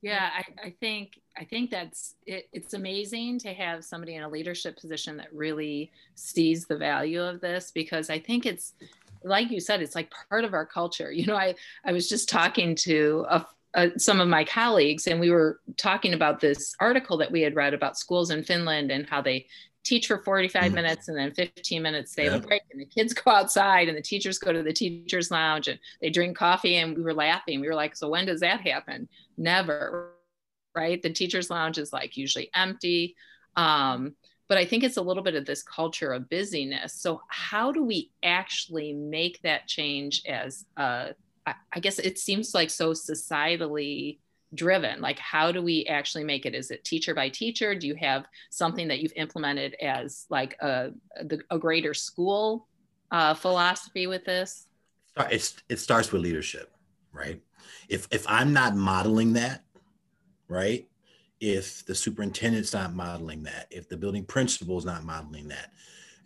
Yeah, 0.02 0.32
I, 0.36 0.68
I 0.68 0.70
think 0.80 1.20
I 1.38 1.44
think 1.44 1.70
that's 1.70 2.16
it, 2.26 2.50
it's 2.52 2.74
amazing 2.74 3.38
to 3.40 3.54
have 3.54 3.86
somebody 3.86 4.16
in 4.16 4.24
a 4.24 4.30
leadership 4.30 4.80
position 4.80 5.16
that 5.18 5.32
really 5.32 5.92
sees 6.16 6.66
the 6.66 6.76
value 6.76 7.22
of 7.22 7.40
this 7.40 7.72
because 7.72 8.10
I 8.10 8.18
think 8.18 8.48
it's 8.48 8.74
like 9.24 9.52
you 9.52 9.60
said, 9.60 9.82
it's 9.82 9.94
like 9.94 10.12
part 10.30 10.44
of 10.44 10.56
our 10.56 10.66
culture. 10.66 11.12
You 11.12 11.28
know, 11.28 11.36
I 11.36 11.54
I 11.86 11.92
was 11.92 12.10
just 12.10 12.30
talking 12.30 12.74
to 12.78 13.26
a, 13.30 13.46
uh, 13.76 13.88
some 13.98 14.20
of 14.20 14.28
my 14.28 14.44
colleagues, 14.44 15.06
and 15.06 15.20
we 15.20 15.30
were 15.30 15.60
talking 15.78 16.14
about 16.14 16.40
this 16.40 16.76
article 16.80 17.18
that 17.18 17.32
we 17.32 17.42
had 17.42 17.56
read 17.56 17.76
about 17.76 17.98
schools 17.98 18.32
in 18.32 18.44
Finland 18.44 18.92
and 18.92 19.08
how 19.08 19.22
they 19.22 19.46
teach 19.84 20.08
for 20.08 20.20
45 20.20 20.72
mm. 20.72 20.76
minutes 20.76 21.08
and 21.08 21.18
then 21.18 21.32
15 21.32 21.82
minutes 21.82 22.14
they 22.14 22.26
have 22.26 22.44
a 22.44 22.48
break 22.48 22.62
and 22.72 22.80
the 22.80 22.86
kids 22.86 23.14
go 23.26 23.32
outside 23.32 23.88
and 23.88 23.98
the 23.98 24.02
teachers 24.02 24.38
go 24.38 24.54
to 24.54 24.64
the 24.64 24.74
teachers 24.74 25.32
lounge 25.32 25.68
and 25.68 25.80
they 26.02 26.10
drink 26.10 26.38
coffee 26.38 26.78
and 26.78 26.96
we 26.96 27.04
were 27.04 27.14
laughing. 27.14 27.62
We 27.62 27.68
were 27.68 27.76
like 27.76 27.96
so 27.96 28.10
when 28.10 28.26
does 28.26 28.42
that 28.42 28.62
happen? 28.62 29.08
Never 29.38 30.12
right? 30.76 31.02
The 31.02 31.12
teachers 31.12 31.50
lounge 31.50 31.78
is 31.78 31.92
like 31.92 32.16
usually 32.16 32.50
empty 32.56 33.16
um, 33.56 34.16
but 34.48 34.58
i 34.58 34.66
think 34.66 34.84
it's 34.84 34.98
a 34.98 35.02
little 35.02 35.24
bit 35.24 35.36
of 35.36 35.46
this 35.46 35.64
culture 35.64 36.12
of 36.12 36.30
busyness. 36.30 36.94
So 36.94 37.22
how 37.30 37.72
do 37.72 37.84
we 37.84 38.12
actually 38.22 38.94
make 38.94 39.42
that 39.44 39.68
change 39.68 40.24
as 40.28 40.66
I, 41.46 41.80
guess 41.80 42.00
it 42.00 42.20
seems 42.20 42.54
like 42.54 42.70
so 42.70 42.92
societally 42.92 44.20
driven 44.54 45.00
like 45.00 45.18
how 45.18 45.52
do 45.52 45.62
we 45.62 45.86
actually 45.86 46.24
make 46.24 46.46
it? 46.46 46.54
Is 46.54 46.72
it 46.72 46.84
teacher 46.84 47.16
by 47.16 47.30
teacher? 47.30 47.74
Do 47.76 47.88
you 47.88 47.96
have 47.96 48.26
something 48.50 48.88
that 48.90 49.00
you've 49.00 49.14
implemented 49.16 49.76
as 49.82 50.26
like 50.30 50.58
a, 50.62 50.92
a 51.50 51.58
greater 51.58 51.94
school 51.94 52.68
uh, 53.12 53.34
philosophy 53.34 54.08
with 54.08 54.26
this? 54.26 54.68
It's, 55.18 55.56
it 55.70 55.80
starts 55.80 56.12
with 56.12 56.22
leadership 56.22 56.74
right? 57.14 57.42
If 57.90 58.08
if 58.12 58.26
i'm 58.28 58.54
not 58.54 58.76
modeling 58.76 59.34
that 59.34 59.64
right 60.48 60.88
if 61.40 61.86
the 61.86 61.96
superintendent's 61.96 62.74
not 62.74 62.94
modeling 62.94 63.44
that 63.44 63.68
if 63.70 63.90
the 63.90 63.98
building 63.98 64.24
principal 64.24 64.78
is 64.78 64.86
not 64.86 65.04
modeling 65.04 65.48
that 65.50 65.72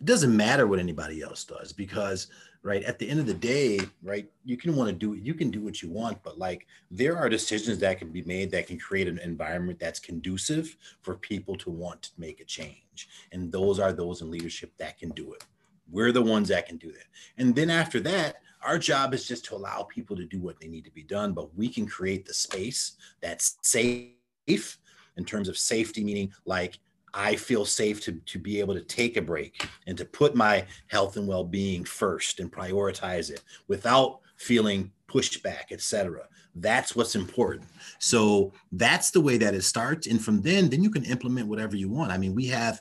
it 0.00 0.04
doesn't 0.04 0.36
matter 0.36 0.66
what 0.66 0.78
anybody 0.78 1.22
else 1.22 1.44
does 1.44 1.72
because 1.72 2.28
right? 2.66 2.82
At 2.82 2.98
the 2.98 3.08
end 3.08 3.20
of 3.20 3.26
the 3.26 3.34
day 3.34 3.78
right 4.02 4.28
you 4.44 4.56
can 4.56 4.74
want 4.74 4.90
to 4.90 4.94
do 4.94 5.14
you 5.14 5.34
can 5.34 5.50
do 5.50 5.60
what 5.60 5.80
you 5.82 5.88
want 5.88 6.20
but 6.24 6.36
like 6.36 6.66
there 6.90 7.16
are 7.16 7.28
decisions 7.28 7.78
that 7.78 7.98
can 7.98 8.10
be 8.10 8.22
made 8.22 8.50
that 8.50 8.66
can 8.66 8.78
create 8.78 9.06
an 9.06 9.18
environment 9.20 9.78
that's 9.78 10.00
conducive 10.00 10.76
for 11.00 11.14
people 11.14 11.56
to 11.58 11.70
want 11.70 12.02
to 12.02 12.10
make 12.18 12.40
a 12.40 12.44
change. 12.44 13.08
And 13.32 13.52
those 13.52 13.78
are 13.78 13.92
those 13.92 14.20
in 14.20 14.30
leadership 14.30 14.72
that 14.78 14.98
can 14.98 15.10
do 15.10 15.32
it. 15.32 15.44
We're 15.90 16.12
the 16.12 16.22
ones 16.22 16.48
that 16.48 16.66
can 16.66 16.76
do 16.76 16.90
that. 16.90 17.06
And 17.38 17.54
then 17.54 17.70
after 17.70 18.00
that 18.00 18.36
our 18.62 18.78
job 18.78 19.14
is 19.14 19.28
just 19.28 19.44
to 19.44 19.54
allow 19.54 19.84
people 19.84 20.16
to 20.16 20.24
do 20.24 20.40
what 20.40 20.58
they 20.58 20.66
need 20.66 20.84
to 20.84 20.90
be 20.90 21.04
done 21.04 21.32
but 21.32 21.54
we 21.56 21.68
can 21.68 21.86
create 21.86 22.26
the 22.26 22.34
space 22.34 22.96
that's 23.20 23.58
safe 23.62 24.10
in 24.48 25.24
terms 25.24 25.48
of 25.48 25.56
safety 25.56 26.02
meaning 26.02 26.32
like 26.46 26.80
I 27.16 27.34
feel 27.34 27.64
safe 27.64 28.02
to, 28.02 28.12
to 28.12 28.38
be 28.38 28.60
able 28.60 28.74
to 28.74 28.82
take 28.82 29.16
a 29.16 29.22
break 29.22 29.66
and 29.86 29.96
to 29.96 30.04
put 30.04 30.34
my 30.34 30.66
health 30.88 31.16
and 31.16 31.26
well-being 31.26 31.84
first 31.84 32.40
and 32.40 32.52
prioritize 32.52 33.30
it 33.30 33.42
without 33.68 34.20
feeling 34.36 34.92
pushback, 35.08 35.72
etc. 35.72 36.24
That's 36.54 36.94
what's 36.94 37.16
important. 37.16 37.68
So 37.98 38.52
that's 38.72 39.10
the 39.10 39.20
way 39.22 39.38
that 39.38 39.54
it 39.54 39.62
starts. 39.62 40.06
And 40.06 40.22
from 40.22 40.42
then, 40.42 40.68
then 40.68 40.82
you 40.82 40.90
can 40.90 41.04
implement 41.04 41.48
whatever 41.48 41.74
you 41.74 41.88
want. 41.88 42.12
I 42.12 42.18
mean, 42.18 42.34
we 42.34 42.46
have 42.48 42.80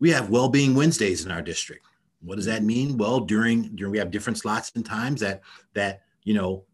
we 0.00 0.10
have 0.10 0.30
well-being 0.30 0.74
Wednesdays 0.74 1.24
in 1.24 1.30
our 1.30 1.40
district. 1.40 1.86
What 2.22 2.36
does 2.36 2.46
that 2.46 2.64
mean? 2.64 2.98
Well, 2.98 3.20
during 3.20 3.76
during 3.76 3.92
we 3.92 3.98
have 3.98 4.10
different 4.10 4.38
slots 4.38 4.72
and 4.74 4.84
times 4.84 5.20
that 5.20 5.42
that 5.74 6.02
you 6.24 6.34
know 6.34 6.64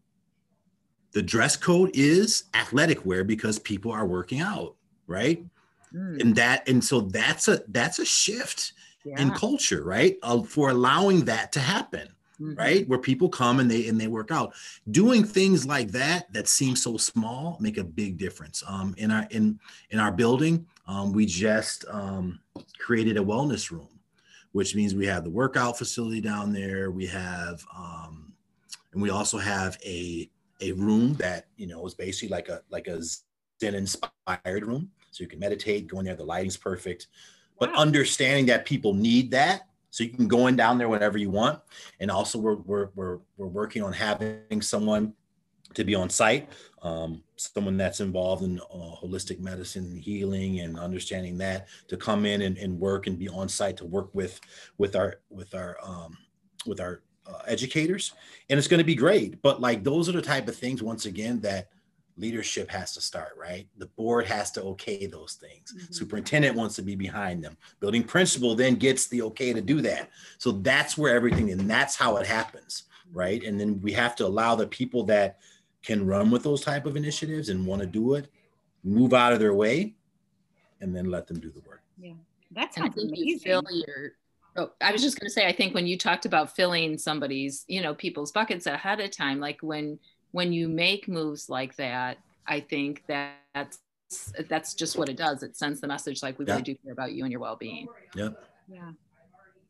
the 1.11 1.21
dress 1.21 1.55
code 1.55 1.91
is 1.93 2.45
athletic 2.55 3.05
wear 3.05 3.23
because 3.23 3.59
people 3.59 3.91
are 3.91 4.07
working 4.07 4.39
out, 4.39 4.75
right? 5.05 5.43
Mm. 5.93 6.21
and 6.21 6.35
that 6.35 6.67
and 6.67 6.83
so 6.83 7.01
that's 7.01 7.47
a 7.47 7.61
that's 7.69 7.99
a 7.99 8.05
shift 8.05 8.73
yeah. 9.03 9.19
in 9.19 9.31
culture 9.31 9.83
right 9.83 10.17
uh, 10.23 10.41
for 10.41 10.69
allowing 10.69 11.25
that 11.25 11.51
to 11.51 11.59
happen 11.59 12.07
mm-hmm. 12.39 12.53
right 12.55 12.87
where 12.87 12.99
people 12.99 13.29
come 13.29 13.59
and 13.59 13.69
they 13.69 13.87
and 13.87 13.99
they 13.99 14.07
work 14.07 14.31
out 14.31 14.53
doing 14.91 15.23
things 15.23 15.65
like 15.65 15.89
that 15.91 16.31
that 16.33 16.47
seem 16.47 16.75
so 16.75 16.97
small 16.97 17.57
make 17.59 17.77
a 17.77 17.83
big 17.83 18.17
difference 18.17 18.63
um, 18.67 18.93
in 18.97 19.11
our 19.11 19.27
in 19.31 19.59
in 19.89 19.99
our 19.99 20.11
building 20.11 20.65
um, 20.87 21.13
we 21.13 21.25
just 21.25 21.85
um, 21.89 22.39
created 22.79 23.17
a 23.17 23.23
wellness 23.23 23.71
room 23.71 23.87
which 24.51 24.75
means 24.75 24.93
we 24.93 25.05
have 25.05 25.23
the 25.23 25.29
workout 25.29 25.77
facility 25.77 26.21
down 26.21 26.51
there 26.51 26.91
we 26.91 27.05
have 27.05 27.63
um, 27.75 28.33
and 28.93 29.01
we 29.01 29.09
also 29.09 29.37
have 29.37 29.77
a 29.85 30.29
a 30.61 30.71
room 30.73 31.13
that 31.15 31.47
you 31.57 31.67
know 31.67 31.85
is 31.85 31.93
basically 31.93 32.29
like 32.29 32.49
a 32.49 32.61
like 32.69 32.87
a 32.87 33.01
zen 33.59 33.75
inspired 33.75 34.65
room 34.65 34.89
so 35.11 35.23
you 35.23 35.27
can 35.27 35.39
meditate, 35.39 35.87
go 35.87 35.99
in 35.99 36.05
there, 36.05 36.15
the 36.15 36.23
lighting's 36.23 36.57
perfect. 36.57 37.07
But 37.59 37.71
wow. 37.71 37.79
understanding 37.79 38.47
that 38.47 38.65
people 38.65 38.93
need 38.93 39.31
that. 39.31 39.67
So 39.91 40.03
you 40.03 40.09
can 40.09 40.27
go 40.27 40.47
in 40.47 40.55
down 40.55 40.77
there 40.77 40.89
whenever 40.89 41.17
you 41.17 41.29
want. 41.29 41.59
And 41.99 42.09
also 42.09 42.39
we're 42.39 42.55
we're 42.55 42.89
we're, 42.95 43.19
we're 43.37 43.47
working 43.47 43.83
on 43.83 43.93
having 43.93 44.61
someone 44.61 45.13
to 45.73 45.83
be 45.83 45.95
on 45.95 46.09
site, 46.09 46.49
um, 46.81 47.23
someone 47.35 47.77
that's 47.77 47.99
involved 47.99 48.43
in 48.43 48.59
uh, 48.59 48.95
holistic 49.01 49.39
medicine 49.39 49.85
and 49.85 49.99
healing 49.99 50.59
and 50.61 50.77
understanding 50.79 51.37
that 51.37 51.67
to 51.87 51.97
come 51.97 52.25
in 52.25 52.41
and, 52.41 52.57
and 52.57 52.79
work 52.79 53.07
and 53.07 53.17
be 53.17 53.29
on 53.29 53.47
site 53.47 53.77
to 53.77 53.85
work 53.85 54.09
with 54.13 54.39
with 54.77 54.95
our 54.95 55.19
with 55.29 55.53
our 55.55 55.77
um, 55.83 56.17
with 56.65 56.79
our 56.79 57.01
uh, 57.27 57.41
educators 57.47 58.13
and 58.49 58.57
it's 58.57 58.67
going 58.67 58.79
to 58.79 58.83
be 58.83 58.95
great 58.95 59.41
but 59.41 59.61
like 59.61 59.83
those 59.83 60.09
are 60.09 60.13
the 60.13 60.21
type 60.21 60.47
of 60.47 60.55
things 60.55 60.81
once 60.81 61.05
again 61.05 61.39
that 61.39 61.69
leadership 62.21 62.69
has 62.69 62.93
to 62.93 63.01
start, 63.01 63.35
right? 63.37 63.67
The 63.77 63.87
board 63.87 64.27
has 64.27 64.51
to 64.51 64.61
okay 64.63 65.07
those 65.07 65.33
things. 65.33 65.73
Mm-hmm. 65.73 65.93
Superintendent 65.93 66.55
wants 66.55 66.75
to 66.75 66.81
be 66.83 66.95
behind 66.95 67.43
them. 67.43 67.57
Building 67.79 68.03
principal 68.03 68.55
then 68.55 68.75
gets 68.75 69.07
the 69.07 69.23
okay 69.23 69.51
to 69.51 69.61
do 69.61 69.81
that. 69.81 70.09
So 70.37 70.51
that's 70.51 70.97
where 70.97 71.15
everything, 71.15 71.51
and 71.51 71.69
that's 71.69 71.95
how 71.95 72.17
it 72.17 72.27
happens, 72.27 72.83
right? 73.11 73.43
And 73.43 73.59
then 73.59 73.81
we 73.81 73.91
have 73.93 74.15
to 74.17 74.25
allow 74.25 74.55
the 74.55 74.67
people 74.67 75.03
that 75.05 75.39
can 75.83 76.05
run 76.05 76.29
with 76.29 76.43
those 76.43 76.61
type 76.61 76.85
of 76.85 76.95
initiatives 76.95 77.49
and 77.49 77.65
want 77.65 77.81
to 77.81 77.87
do 77.87 78.13
it, 78.13 78.29
move 78.83 79.13
out 79.13 79.33
of 79.33 79.39
their 79.39 79.53
way, 79.53 79.95
and 80.79 80.95
then 80.95 81.05
let 81.05 81.27
them 81.27 81.39
do 81.39 81.49
the 81.49 81.61
work. 81.61 81.81
Yeah, 81.97 82.13
that 82.51 82.71
And 82.77 82.85
I 82.85 82.87
sounds 82.87 82.95
think 82.95 83.17
you 83.17 83.35
amazing. 83.35 83.39
fill 83.39 83.63
your. 83.71 84.11
Oh, 84.57 84.71
I 84.81 84.91
was 84.91 85.01
just 85.01 85.17
going 85.17 85.27
to 85.29 85.33
say, 85.33 85.47
I 85.47 85.53
think 85.53 85.73
when 85.73 85.87
you 85.87 85.97
talked 85.97 86.25
about 86.25 86.53
filling 86.53 86.97
somebody's, 86.97 87.63
you 87.67 87.81
know, 87.81 87.93
people's 87.95 88.33
buckets 88.33 88.67
ahead 88.67 88.99
of 88.99 89.09
time, 89.09 89.39
like 89.39 89.59
when 89.61 89.97
when 90.31 90.53
you 90.53 90.67
make 90.67 91.07
moves 91.07 91.49
like 91.49 91.75
that, 91.77 92.17
I 92.47 92.59
think 92.59 93.03
that 93.07 93.33
that's 93.53 93.79
that's 94.49 94.73
just 94.73 94.97
what 94.97 95.07
it 95.07 95.15
does. 95.15 95.41
It 95.41 95.55
sends 95.55 95.79
the 95.79 95.87
message 95.87 96.21
like 96.21 96.37
we 96.37 96.45
Yeah. 96.45 96.53
really 96.53 96.63
do 96.63 96.75
care 96.83 96.91
about 96.91 97.13
you 97.13 97.23
and 97.23 97.31
your 97.31 97.39
well-being. 97.39 97.87
Yep. 98.15 98.43
Yeah. 98.67 98.91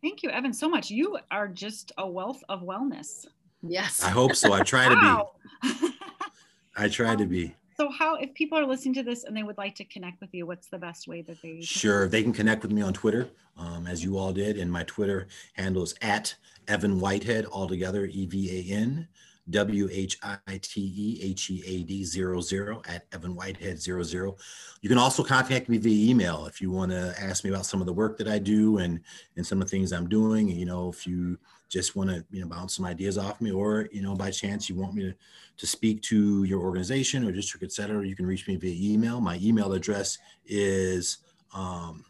Thank 0.01 0.23
you, 0.23 0.31
Evan, 0.31 0.51
so 0.51 0.67
much. 0.67 0.89
You 0.89 1.19
are 1.29 1.47
just 1.47 1.91
a 1.99 2.09
wealth 2.09 2.43
of 2.49 2.61
wellness. 2.61 3.27
Yes. 3.61 4.03
I 4.03 4.09
hope 4.09 4.35
so. 4.35 4.51
I 4.53 4.63
try 4.63 4.89
to 4.89 4.95
be. 4.95 5.01
Wow. 5.05 5.31
I 6.75 6.87
try 6.89 7.15
to 7.15 7.25
be. 7.25 7.55
so, 7.77 7.89
how, 7.91 8.15
if 8.15 8.33
people 8.33 8.57
are 8.57 8.65
listening 8.65 8.95
to 8.95 9.03
this 9.03 9.25
and 9.25 9.37
they 9.37 9.43
would 9.43 9.57
like 9.59 9.75
to 9.75 9.85
connect 9.85 10.21
with 10.21 10.33
you, 10.33 10.47
what's 10.47 10.67
the 10.69 10.77
best 10.79 11.07
way 11.07 11.21
that 11.23 11.39
they? 11.43 11.61
Sure. 11.61 12.07
They 12.07 12.23
can 12.23 12.33
connect 12.33 12.63
with 12.63 12.71
me 12.71 12.81
on 12.81 12.93
Twitter, 12.93 13.29
um, 13.57 13.85
as 13.85 14.03
you 14.03 14.17
all 14.17 14.33
did. 14.33 14.57
And 14.57 14.71
my 14.71 14.83
Twitter 14.85 15.27
handle 15.53 15.83
is 15.83 15.93
at 16.01 16.33
Evan 16.67 16.99
Whitehead, 16.99 17.45
altogether 17.45 18.05
E 18.05 18.25
V 18.25 18.71
A 18.71 18.73
N 18.73 19.07
W 19.49 19.89
H 19.91 20.17
I 20.23 20.59
T 20.61 20.93
E 20.95 21.19
H 21.23 21.49
E 21.49 21.63
A 21.65 21.83
D 21.83 22.03
zero 22.03 22.41
zero 22.41 22.81
at 22.87 23.05
Evan 23.11 23.35
Whitehead 23.35 23.81
zero 23.81 24.03
zero. 24.03 24.35
You 24.81 24.89
can 24.89 24.97
also 24.97 25.23
contact 25.23 25.67
me 25.67 25.77
via 25.77 26.09
email 26.09 26.45
if 26.45 26.61
you 26.61 26.71
want 26.71 26.91
to 26.91 27.13
ask 27.19 27.43
me 27.43 27.49
about 27.49 27.65
some 27.65 27.81
of 27.81 27.87
the 27.87 27.93
work 27.93 28.17
that 28.19 28.27
I 28.27 28.39
do 28.39 28.77
and 28.77 29.01
and 29.35 29.45
some 29.45 29.61
of 29.61 29.67
the 29.67 29.71
things 29.71 29.91
I'm 29.91 30.07
doing. 30.07 30.47
You 30.47 30.65
know, 30.65 30.89
if 30.89 31.07
you 31.07 31.37
just 31.69 31.95
want 31.95 32.09
to 32.09 32.23
you 32.31 32.41
know 32.41 32.47
bounce 32.47 32.75
some 32.75 32.85
ideas 32.85 33.17
off 33.17 33.41
me, 33.41 33.51
or 33.51 33.89
you 33.91 34.01
know 34.01 34.15
by 34.15 34.29
chance 34.29 34.69
you 34.69 34.75
want 34.75 34.93
me 34.93 35.03
to 35.03 35.13
to 35.57 35.67
speak 35.67 36.01
to 36.03 36.43
your 36.43 36.61
organization 36.61 37.27
or 37.27 37.31
district, 37.31 37.63
et 37.63 37.71
cetera, 37.71 38.05
you 38.05 38.15
can 38.15 38.25
reach 38.25 38.47
me 38.47 38.57
via 38.57 38.93
email. 38.93 39.19
My 39.19 39.39
email 39.41 39.73
address 39.73 40.19
is 40.45 41.17
um, 41.53 42.05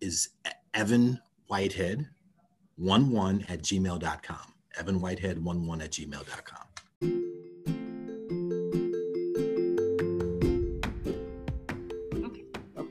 is 0.00 0.30
Evan 0.72 1.20
Whitehead 1.48 2.08
one 2.76 3.10
one 3.10 3.44
at 3.48 3.62
gmail.com. 3.62 4.53
Evan 4.78 5.00
Whitehead 5.00 5.42
one 5.42 5.66
one 5.66 5.80
at 5.80 5.90
gmail.com. 5.92 7.74
Okay, 12.16 12.44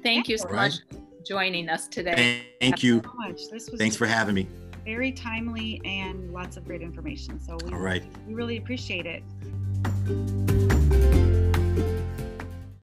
thank 0.03 0.27
you 0.29 0.37
so 0.37 0.47
All 0.47 0.53
right. 0.53 0.71
much 0.71 0.81
for 0.89 1.23
joining 1.25 1.69
us 1.69 1.87
today. 1.87 2.43
Thank 2.59 2.83
you. 2.83 3.01
so 3.03 3.11
much. 3.15 3.49
This 3.51 3.69
was 3.69 3.79
Thanks 3.79 3.95
for 3.95 4.05
having 4.05 4.35
me. 4.35 4.47
very 4.85 5.11
timely 5.11 5.81
and 5.85 6.31
lots 6.33 6.57
of 6.57 6.65
great 6.65 6.81
information. 6.81 7.39
So 7.39 7.57
we, 7.65 7.71
All 7.73 7.79
right. 7.79 8.03
we 8.27 8.33
really 8.33 8.57
appreciate 8.57 9.05
it. 9.05 9.23